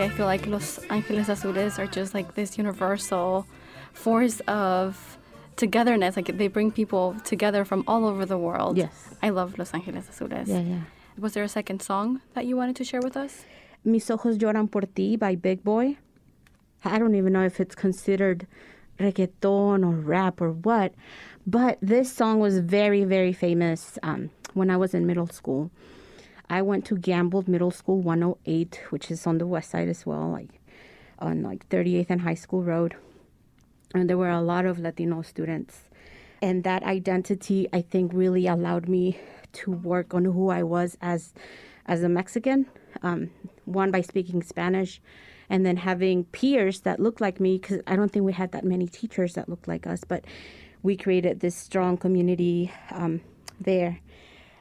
I 0.00 0.04
I 0.04 0.10
feel 0.10 0.26
like 0.26 0.46
Los 0.46 0.78
Angeles 0.90 1.26
Azules 1.28 1.78
are 1.78 1.86
just 1.86 2.14
like 2.14 2.34
this 2.34 2.56
universal 2.56 3.46
force 3.92 4.38
of 4.46 5.18
togetherness. 5.56 6.16
Like 6.16 6.38
they 6.38 6.46
bring 6.46 6.70
people 6.70 7.16
together 7.24 7.64
from 7.64 7.82
all 7.88 8.06
over 8.06 8.24
the 8.24 8.38
world. 8.38 8.76
Yes. 8.76 9.14
I 9.22 9.30
love 9.30 9.58
Los 9.58 9.74
Angeles 9.74 10.06
Azules. 10.06 10.46
Yeah, 10.46 10.60
yeah. 10.60 10.80
Was 11.18 11.34
there 11.34 11.42
a 11.42 11.48
second 11.48 11.82
song 11.82 12.20
that 12.34 12.46
you 12.46 12.56
wanted 12.56 12.76
to 12.76 12.84
share 12.84 13.00
with 13.02 13.16
us? 13.16 13.44
Mis 13.84 14.08
ojos 14.08 14.38
lloran 14.38 14.70
por 14.70 14.82
ti 14.82 15.16
by 15.16 15.34
Big 15.34 15.64
Boy. 15.64 15.96
I 16.84 16.98
don't 16.98 17.16
even 17.16 17.32
know 17.32 17.44
if 17.44 17.58
it's 17.58 17.74
considered 17.74 18.46
reggaeton 19.00 19.84
or 19.84 19.94
rap 19.96 20.40
or 20.40 20.52
what, 20.52 20.94
but 21.44 21.78
this 21.82 22.12
song 22.12 22.38
was 22.38 22.60
very, 22.60 23.02
very 23.02 23.32
famous 23.32 23.98
um, 24.04 24.30
when 24.54 24.70
I 24.70 24.76
was 24.76 24.94
in 24.94 25.06
middle 25.06 25.26
school. 25.26 25.72
I 26.50 26.62
went 26.62 26.84
to 26.86 26.96
Gamble 26.96 27.44
Middle 27.46 27.70
School 27.70 28.00
108, 28.00 28.80
which 28.90 29.10
is 29.10 29.26
on 29.26 29.38
the 29.38 29.46
west 29.46 29.70
side 29.70 29.88
as 29.88 30.06
well, 30.06 30.30
like 30.30 30.48
on 31.18 31.42
like 31.42 31.68
38th 31.68 32.06
and 32.08 32.20
High 32.22 32.34
School 32.34 32.62
Road. 32.62 32.96
And 33.94 34.08
there 34.08 34.18
were 34.18 34.30
a 34.30 34.40
lot 34.40 34.64
of 34.64 34.78
Latino 34.78 35.22
students. 35.22 35.82
And 36.40 36.64
that 36.64 36.82
identity, 36.84 37.68
I 37.72 37.82
think, 37.82 38.12
really 38.14 38.46
allowed 38.46 38.88
me 38.88 39.18
to 39.54 39.72
work 39.72 40.14
on 40.14 40.24
who 40.24 40.50
I 40.50 40.62
was 40.62 40.96
as 41.00 41.32
as 41.86 42.02
a 42.02 42.08
Mexican. 42.08 42.66
Um, 43.02 43.30
one 43.64 43.90
by 43.90 44.02
speaking 44.02 44.42
Spanish, 44.42 45.00
and 45.50 45.64
then 45.66 45.76
having 45.76 46.24
peers 46.24 46.80
that 46.80 47.00
looked 47.00 47.20
like 47.20 47.40
me 47.40 47.58
because 47.58 47.80
I 47.86 47.96
don't 47.96 48.10
think 48.10 48.24
we 48.24 48.32
had 48.32 48.52
that 48.52 48.64
many 48.64 48.86
teachers 48.86 49.34
that 49.34 49.48
looked 49.48 49.68
like 49.68 49.86
us, 49.86 50.04
but 50.04 50.24
we 50.82 50.96
created 50.96 51.40
this 51.40 51.56
strong 51.56 51.96
community 51.96 52.72
um, 52.90 53.20
there. 53.60 54.00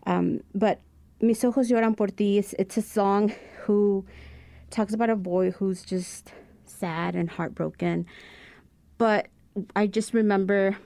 Um, 0.05 0.41
but 0.55 0.81
Mis 1.19 1.43
ojos 1.43 1.71
lloran 1.71 1.97
por 1.97 2.07
ti. 2.07 2.37
It's, 2.37 2.53
it's 2.59 2.77
a 2.77 2.81
song 2.81 3.33
who 3.63 4.05
talks 4.69 4.93
about 4.93 5.09
a 5.09 5.15
boy 5.15 5.49
who's 5.49 5.83
just 5.83 6.31
sad 6.65 7.15
and 7.15 7.27
heartbroken. 7.29 8.05
But 8.99 9.27
I 9.75 9.87
just 9.87 10.13
remember 10.13 10.77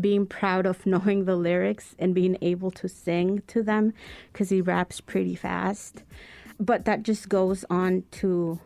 being 0.00 0.24
proud 0.24 0.66
of 0.66 0.86
knowing 0.86 1.24
the 1.24 1.34
lyrics 1.34 1.96
and 1.98 2.14
being 2.14 2.38
able 2.42 2.70
to 2.70 2.88
sing 2.88 3.42
to 3.48 3.62
them 3.62 3.92
because 4.32 4.50
he 4.50 4.60
raps 4.60 5.00
pretty 5.00 5.34
fast. 5.34 6.04
But 6.60 6.84
that 6.84 7.02
just 7.02 7.28
goes 7.28 7.64
on 7.68 8.04
to 8.12 8.60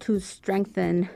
to 0.00 0.18
strengthen 0.18 1.08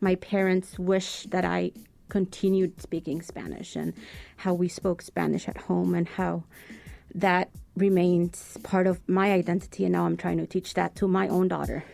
my 0.00 0.14
parents' 0.16 0.78
wish 0.78 1.24
that 1.30 1.44
I 1.44 1.72
continued 2.08 2.80
speaking 2.80 3.22
Spanish 3.22 3.74
and 3.74 3.92
how 4.36 4.54
we 4.54 4.68
spoke 4.68 5.02
Spanish 5.02 5.48
at 5.48 5.56
home 5.56 5.94
and 5.94 6.08
how 6.08 6.44
that 7.14 7.50
remains 7.76 8.56
part 8.62 8.86
of 8.86 9.06
my 9.08 9.32
identity 9.32 9.84
and 9.84 9.92
now 9.92 10.06
I'm 10.06 10.16
trying 10.16 10.38
to 10.38 10.46
teach 10.46 10.74
that 10.74 10.94
to 10.96 11.08
my 11.08 11.28
own 11.28 11.48
daughter. 11.48 11.84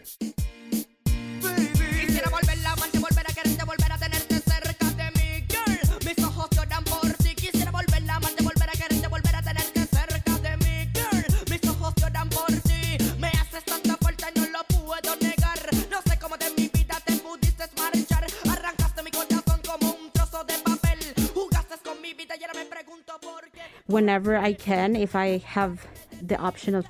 Whenever 23.93 24.39
I 24.39 24.55
can, 24.55 24.97
if 24.97 25.15
I 25.15 25.37
have 25.37 25.87
the 26.23 26.39
option 26.39 26.75
of, 26.75 26.87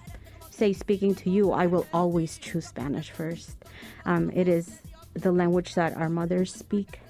say, 0.51 0.73
speaking 0.73 1.17
to 1.17 1.31
you, 1.31 1.51
I 1.51 1.67
will 1.67 1.85
always 1.93 2.39
choose 2.39 2.67
Spanish 2.69 3.11
first. 3.11 3.57
Um, 4.05 4.31
it 4.31 4.47
is 4.47 4.79
the 5.15 5.33
language 5.33 5.75
that 5.75 5.97
our 5.97 6.09
mothers 6.09 6.55
speak, 6.55 7.01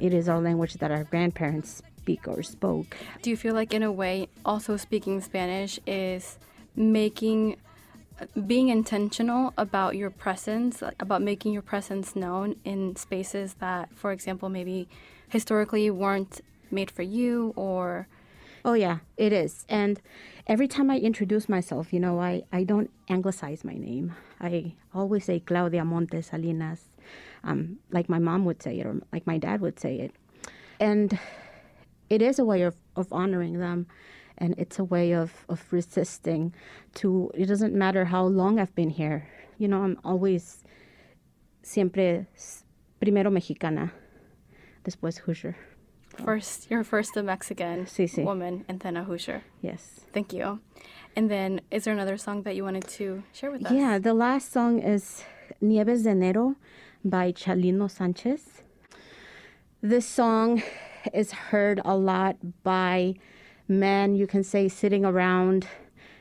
it 0.00 0.12
is 0.12 0.28
our 0.28 0.40
language 0.40 0.74
that 0.74 0.90
our 0.90 1.04
grandparents 1.04 1.82
speak 1.98 2.26
or 2.26 2.42
spoke. 2.42 2.96
Do 3.22 3.30
you 3.30 3.36
feel 3.36 3.54
like, 3.54 3.72
in 3.72 3.84
a 3.84 3.92
way, 3.92 4.28
also 4.44 4.76
speaking 4.76 5.20
Spanish 5.20 5.78
is 5.86 6.40
making, 6.74 7.58
being 8.44 8.70
intentional 8.70 9.54
about 9.56 9.94
your 9.94 10.10
presence, 10.10 10.82
about 10.98 11.22
making 11.22 11.52
your 11.52 11.62
presence 11.62 12.16
known 12.16 12.56
in 12.64 12.96
spaces 12.96 13.54
that, 13.60 13.88
for 13.94 14.10
example, 14.10 14.48
maybe 14.48 14.88
historically 15.28 15.88
weren't 15.90 16.40
made 16.72 16.90
for 16.90 17.02
you 17.02 17.52
or 17.54 18.08
Oh 18.68 18.74
yeah, 18.74 18.98
it 19.16 19.32
is. 19.32 19.64
And 19.70 19.98
every 20.46 20.68
time 20.68 20.90
I 20.90 20.98
introduce 20.98 21.48
myself, 21.48 21.90
you 21.90 21.98
know, 21.98 22.20
I, 22.20 22.42
I 22.52 22.64
don't 22.64 22.90
anglicize 23.08 23.64
my 23.64 23.72
name. 23.72 24.14
I 24.42 24.74
always 24.92 25.24
say 25.24 25.40
Claudia 25.40 25.86
Montes 25.86 26.26
Salinas, 26.26 26.82
um, 27.44 27.78
like 27.90 28.10
my 28.10 28.18
mom 28.18 28.44
would 28.44 28.62
say 28.62 28.78
it 28.78 28.84
or 28.84 29.00
like 29.10 29.26
my 29.26 29.38
dad 29.38 29.62
would 29.62 29.80
say 29.80 30.00
it. 30.00 30.14
And 30.78 31.18
it 32.10 32.20
is 32.20 32.38
a 32.38 32.44
way 32.44 32.60
of, 32.60 32.76
of 32.94 33.10
honoring 33.10 33.58
them 33.58 33.86
and 34.36 34.54
it's 34.58 34.78
a 34.78 34.84
way 34.84 35.12
of, 35.12 35.32
of 35.48 35.64
resisting 35.70 36.52
to 36.96 37.30
it 37.32 37.46
doesn't 37.46 37.72
matter 37.72 38.04
how 38.04 38.24
long 38.24 38.60
I've 38.60 38.74
been 38.74 38.90
here. 38.90 39.26
You 39.56 39.68
know, 39.68 39.82
I'm 39.82 39.98
always 40.04 40.62
siempre 41.62 42.26
primero 43.00 43.30
mexicana, 43.30 43.92
después 44.84 45.20
Hoosier. 45.20 45.56
First, 46.18 46.70
you're 46.70 46.84
first 46.84 47.16
a 47.16 47.22
Mexican 47.22 47.86
Sí, 47.86 48.04
sí. 48.08 48.24
woman 48.24 48.64
and 48.68 48.80
then 48.80 48.96
a 48.96 49.04
Hoosier. 49.04 49.42
Yes. 49.62 50.00
Thank 50.12 50.32
you. 50.32 50.60
And 51.16 51.30
then, 51.30 51.60
is 51.70 51.84
there 51.84 51.94
another 51.94 52.16
song 52.16 52.42
that 52.42 52.54
you 52.54 52.64
wanted 52.64 52.86
to 52.98 53.22
share 53.32 53.50
with 53.50 53.64
us? 53.66 53.72
Yeah, 53.72 53.98
the 53.98 54.14
last 54.14 54.52
song 54.52 54.78
is 54.80 55.24
Nieves 55.60 56.02
de 56.04 56.10
Enero 56.10 56.54
by 57.04 57.32
Chalino 57.32 57.90
Sanchez. 57.90 58.62
This 59.82 60.06
song 60.06 60.62
is 61.12 61.32
heard 61.32 61.80
a 61.84 61.96
lot 61.96 62.36
by 62.62 63.14
men, 63.68 64.14
you 64.14 64.26
can 64.26 64.42
say, 64.44 64.68
sitting 64.68 65.04
around 65.04 65.66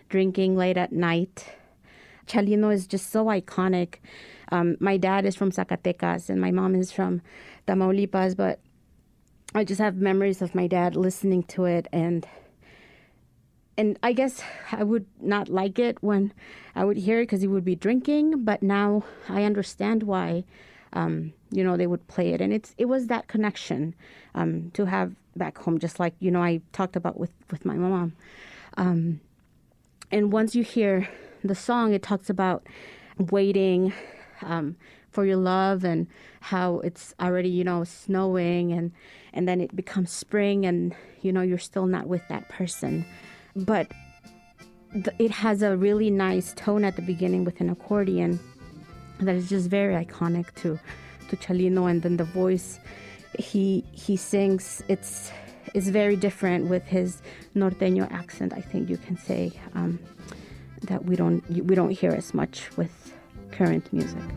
drinking 0.10 0.56
late 0.56 0.78
at 0.78 0.92
night. 0.92 1.46
Chalino 2.28 2.74
is 2.74 2.88
just 2.88 3.10
so 3.10 3.26
iconic. 3.26 3.96
Um, 4.52 4.78
my 4.80 4.98
dad 4.98 5.26
is 5.26 5.36
from 5.36 5.52
Zacatecas 5.52 6.30
and 6.30 6.40
my 6.42 6.52
mom 6.52 6.76
is 6.76 6.92
from 6.92 7.22
Tamaulipas, 7.68 8.36
but 8.36 8.60
I 9.58 9.64
just 9.64 9.82
have 9.82 9.96
memories 9.96 10.44
of 10.44 10.54
my 10.54 10.68
dad 10.68 10.96
listening 10.96 11.42
to 11.44 11.66
it 11.66 11.88
and 11.92 12.28
and 13.76 13.98
I 14.04 14.14
guess 14.14 14.44
I 14.72 14.84
would 14.84 15.08
not 15.20 15.50
like 15.50 15.80
it 15.80 15.98
when 16.02 16.32
I 16.76 16.86
would 16.86 16.98
hear 16.98 17.20
it 17.22 17.24
because 17.24 17.42
he 17.42 17.48
would 17.48 17.66
be 17.66 17.76
drinking. 17.76 18.44
But 18.44 18.62
now 18.64 19.04
I 19.30 19.44
understand 19.44 20.04
why, 20.04 20.44
um, 20.94 21.34
you 21.52 21.64
know, 21.64 21.78
they 21.78 21.86
would 21.86 22.08
play 22.08 22.34
it, 22.34 22.42
and 22.42 22.54
it's 22.54 22.76
it 22.78 22.86
was 22.86 23.08
that 23.08 23.28
connection 23.28 23.96
um, 24.36 24.72
to 24.72 24.86
have 24.86 25.16
back 25.36 25.58
home, 25.58 25.80
just 25.80 26.00
like 26.00 26.14
you 26.20 26.30
know 26.30 26.42
I 26.42 26.62
talked 26.72 26.96
about 26.96 27.20
with 27.20 27.32
with 27.52 27.66
my 27.66 27.76
mom. 27.76 28.14
Um, 28.78 29.22
and 30.12 30.32
once 30.32 30.54
you 30.56 30.64
hear 30.64 31.08
the 31.44 31.56
song, 31.56 31.94
it 31.94 32.04
talks 32.04 32.30
about 32.30 32.66
waiting 33.18 33.94
um, 34.44 34.76
for 35.18 35.26
your 35.26 35.38
love 35.38 35.84
and 35.84 36.06
how 36.42 36.78
it's 36.82 37.16
already 37.20 37.50
you 37.50 37.64
know 37.64 37.84
snowing 37.84 38.72
and 38.72 38.92
and 39.34 39.48
then 39.48 39.60
it 39.60 39.76
becomes 39.76 40.12
spring 40.12 40.64
and 40.64 40.94
you 41.24 41.32
know 41.34 41.42
you're 41.42 41.58
still 41.58 41.88
not 41.88 42.06
with 42.06 42.22
that 42.28 42.48
person. 42.50 43.04
But 43.56 43.88
th- 44.94 45.18
it 45.18 45.32
has 45.32 45.64
a 45.64 45.76
really 45.76 46.12
nice 46.12 46.54
tone 46.54 46.84
at 46.84 46.96
the 46.98 47.02
beginning 47.02 47.46
with 47.46 47.60
an 47.62 47.72
accordion 47.72 48.40
that 49.20 49.34
is 49.34 49.50
just 49.50 49.72
very 49.72 49.96
iconic 50.06 50.54
to 50.62 50.80
to 51.30 51.36
Chalino. 51.36 51.90
And 51.90 52.04
then 52.04 52.18
the 52.18 52.30
voice 52.44 52.80
he 53.40 53.84
he 53.92 54.18
sings 54.18 54.84
it's 54.88 55.32
is 55.74 55.90
very 55.90 56.16
different 56.16 56.70
with 56.70 56.86
his 56.86 57.24
norteño 57.56 58.06
accent 58.12 58.54
I 58.54 58.62
think 58.62 58.88
you 58.88 58.98
can 58.98 59.18
say 59.18 59.52
um, 59.74 59.98
that 60.84 61.06
we 61.06 61.16
don't 61.16 61.42
we 61.50 61.74
don't 61.74 61.96
hear 62.02 62.12
as 62.12 62.36
much 62.36 62.70
with 62.78 62.94
current 63.52 63.92
music 63.92 64.28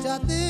momento, 0.00 0.18
chatita 0.18 0.49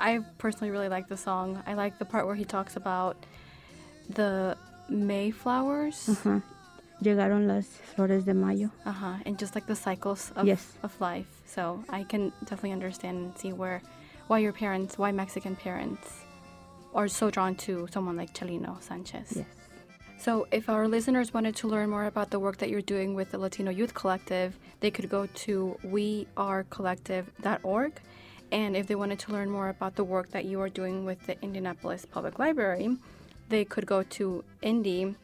I 0.00 0.20
personally 0.38 0.70
really 0.70 0.88
like 0.88 1.08
the 1.08 1.16
song. 1.16 1.62
I 1.66 1.74
like 1.74 1.98
the 1.98 2.04
part 2.04 2.26
where 2.26 2.34
he 2.34 2.44
talks 2.44 2.76
about 2.76 3.16
the 4.08 4.56
Mayflowers. 4.88 6.08
Ajá. 6.08 6.42
Llegaron 7.02 7.46
las 7.46 7.66
flores 7.94 8.24
de 8.24 8.34
mayo. 8.34 8.70
Uh-huh. 8.84 9.14
And 9.24 9.38
just 9.38 9.54
like 9.54 9.66
the 9.66 9.76
cycles 9.76 10.32
of, 10.36 10.46
Yes. 10.46 10.76
of 10.82 10.98
life. 11.00 11.26
So 11.46 11.82
I 11.88 12.02
can 12.04 12.32
definitely 12.40 12.72
understand 12.72 13.16
and 13.18 13.38
see 13.38 13.52
where 13.52 13.80
why 14.26 14.38
your 14.40 14.52
parents, 14.52 14.98
why 14.98 15.12
Mexican 15.12 15.54
parents 15.56 16.24
are 16.94 17.08
so 17.08 17.30
drawn 17.30 17.54
to 17.54 17.86
someone 17.92 18.16
like 18.16 18.34
Chalino 18.34 18.80
Sanchez. 18.82 19.32
Yes. 19.36 19.46
So 20.18 20.46
if 20.52 20.68
our 20.68 20.86
listeners 20.88 21.32
wanted 21.32 21.54
to 21.56 21.68
learn 21.68 21.88
more 21.88 22.04
about 22.06 22.30
the 22.30 22.38
work 22.38 22.58
that 22.58 22.68
you're 22.68 22.82
doing 22.82 23.14
with 23.14 23.30
the 23.30 23.38
Latino 23.38 23.70
Youth 23.70 23.94
Collective, 23.94 24.58
they 24.80 24.90
could 24.90 25.08
go 25.08 25.26
to 25.46 25.78
wearecollective.org. 25.84 27.92
And 28.52 28.76
if 28.76 28.86
they 28.86 28.94
wanted 28.94 29.18
to 29.20 29.32
learn 29.32 29.50
more 29.50 29.68
about 29.68 29.94
the 29.96 30.04
work 30.04 30.30
that 30.30 30.44
you 30.44 30.60
are 30.60 30.68
doing 30.68 31.04
with 31.04 31.24
the 31.26 31.40
Indianapolis 31.42 32.04
Public 32.04 32.38
Library, 32.38 32.96
they 33.48 33.64
could 33.64 33.86
go 33.86 34.02
to 34.02 34.44
indypl.org. 34.62 35.14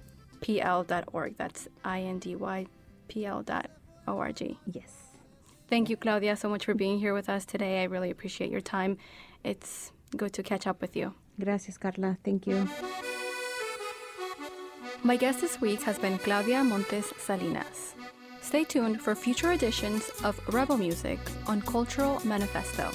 That's 1.36 1.68
I-N-D-Y-P-L 1.84 3.42
dot 3.42 3.70
O-R-G. 4.06 4.58
Yes. 4.72 4.92
Thank 5.68 5.90
you, 5.90 5.96
Claudia, 5.96 6.36
so 6.36 6.48
much 6.48 6.64
for 6.64 6.74
being 6.74 7.00
here 7.00 7.12
with 7.12 7.28
us 7.28 7.44
today. 7.44 7.82
I 7.82 7.84
really 7.84 8.10
appreciate 8.10 8.50
your 8.52 8.60
time. 8.60 8.98
It's 9.42 9.90
good 10.16 10.32
to 10.34 10.44
catch 10.44 10.64
up 10.68 10.80
with 10.80 10.94
you. 10.94 11.14
Gracias, 11.40 11.76
Carla. 11.76 12.18
Thank 12.24 12.46
you. 12.46 12.68
My 15.02 15.16
guest 15.16 15.40
this 15.40 15.60
week 15.60 15.82
has 15.82 15.98
been 15.98 16.18
Claudia 16.18 16.62
Montes 16.62 17.12
Salinas. 17.18 17.95
Stay 18.46 18.62
tuned 18.62 19.02
for 19.02 19.16
future 19.16 19.50
editions 19.50 20.08
of 20.22 20.40
Rebel 20.54 20.78
Music 20.78 21.18
on 21.48 21.60
Cultural 21.62 22.24
Manifesto. 22.24 22.92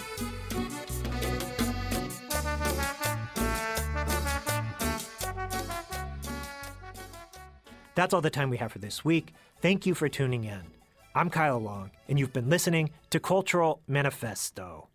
That's 7.96 8.14
all 8.14 8.22
the 8.22 8.30
time 8.30 8.50
we 8.50 8.56
have 8.56 8.72
for 8.72 8.80
this 8.80 9.04
week. 9.04 9.34
Thank 9.62 9.86
you 9.86 9.94
for 9.94 10.08
tuning 10.08 10.46
in. 10.46 10.62
I'm 11.14 11.30
Kyle 11.30 11.60
Long, 11.60 11.92
and 12.08 12.18
you've 12.18 12.32
been 12.32 12.50
listening 12.50 12.92
to 13.10 13.20
Cultural 13.20 13.82
Manifesto. 13.90 14.88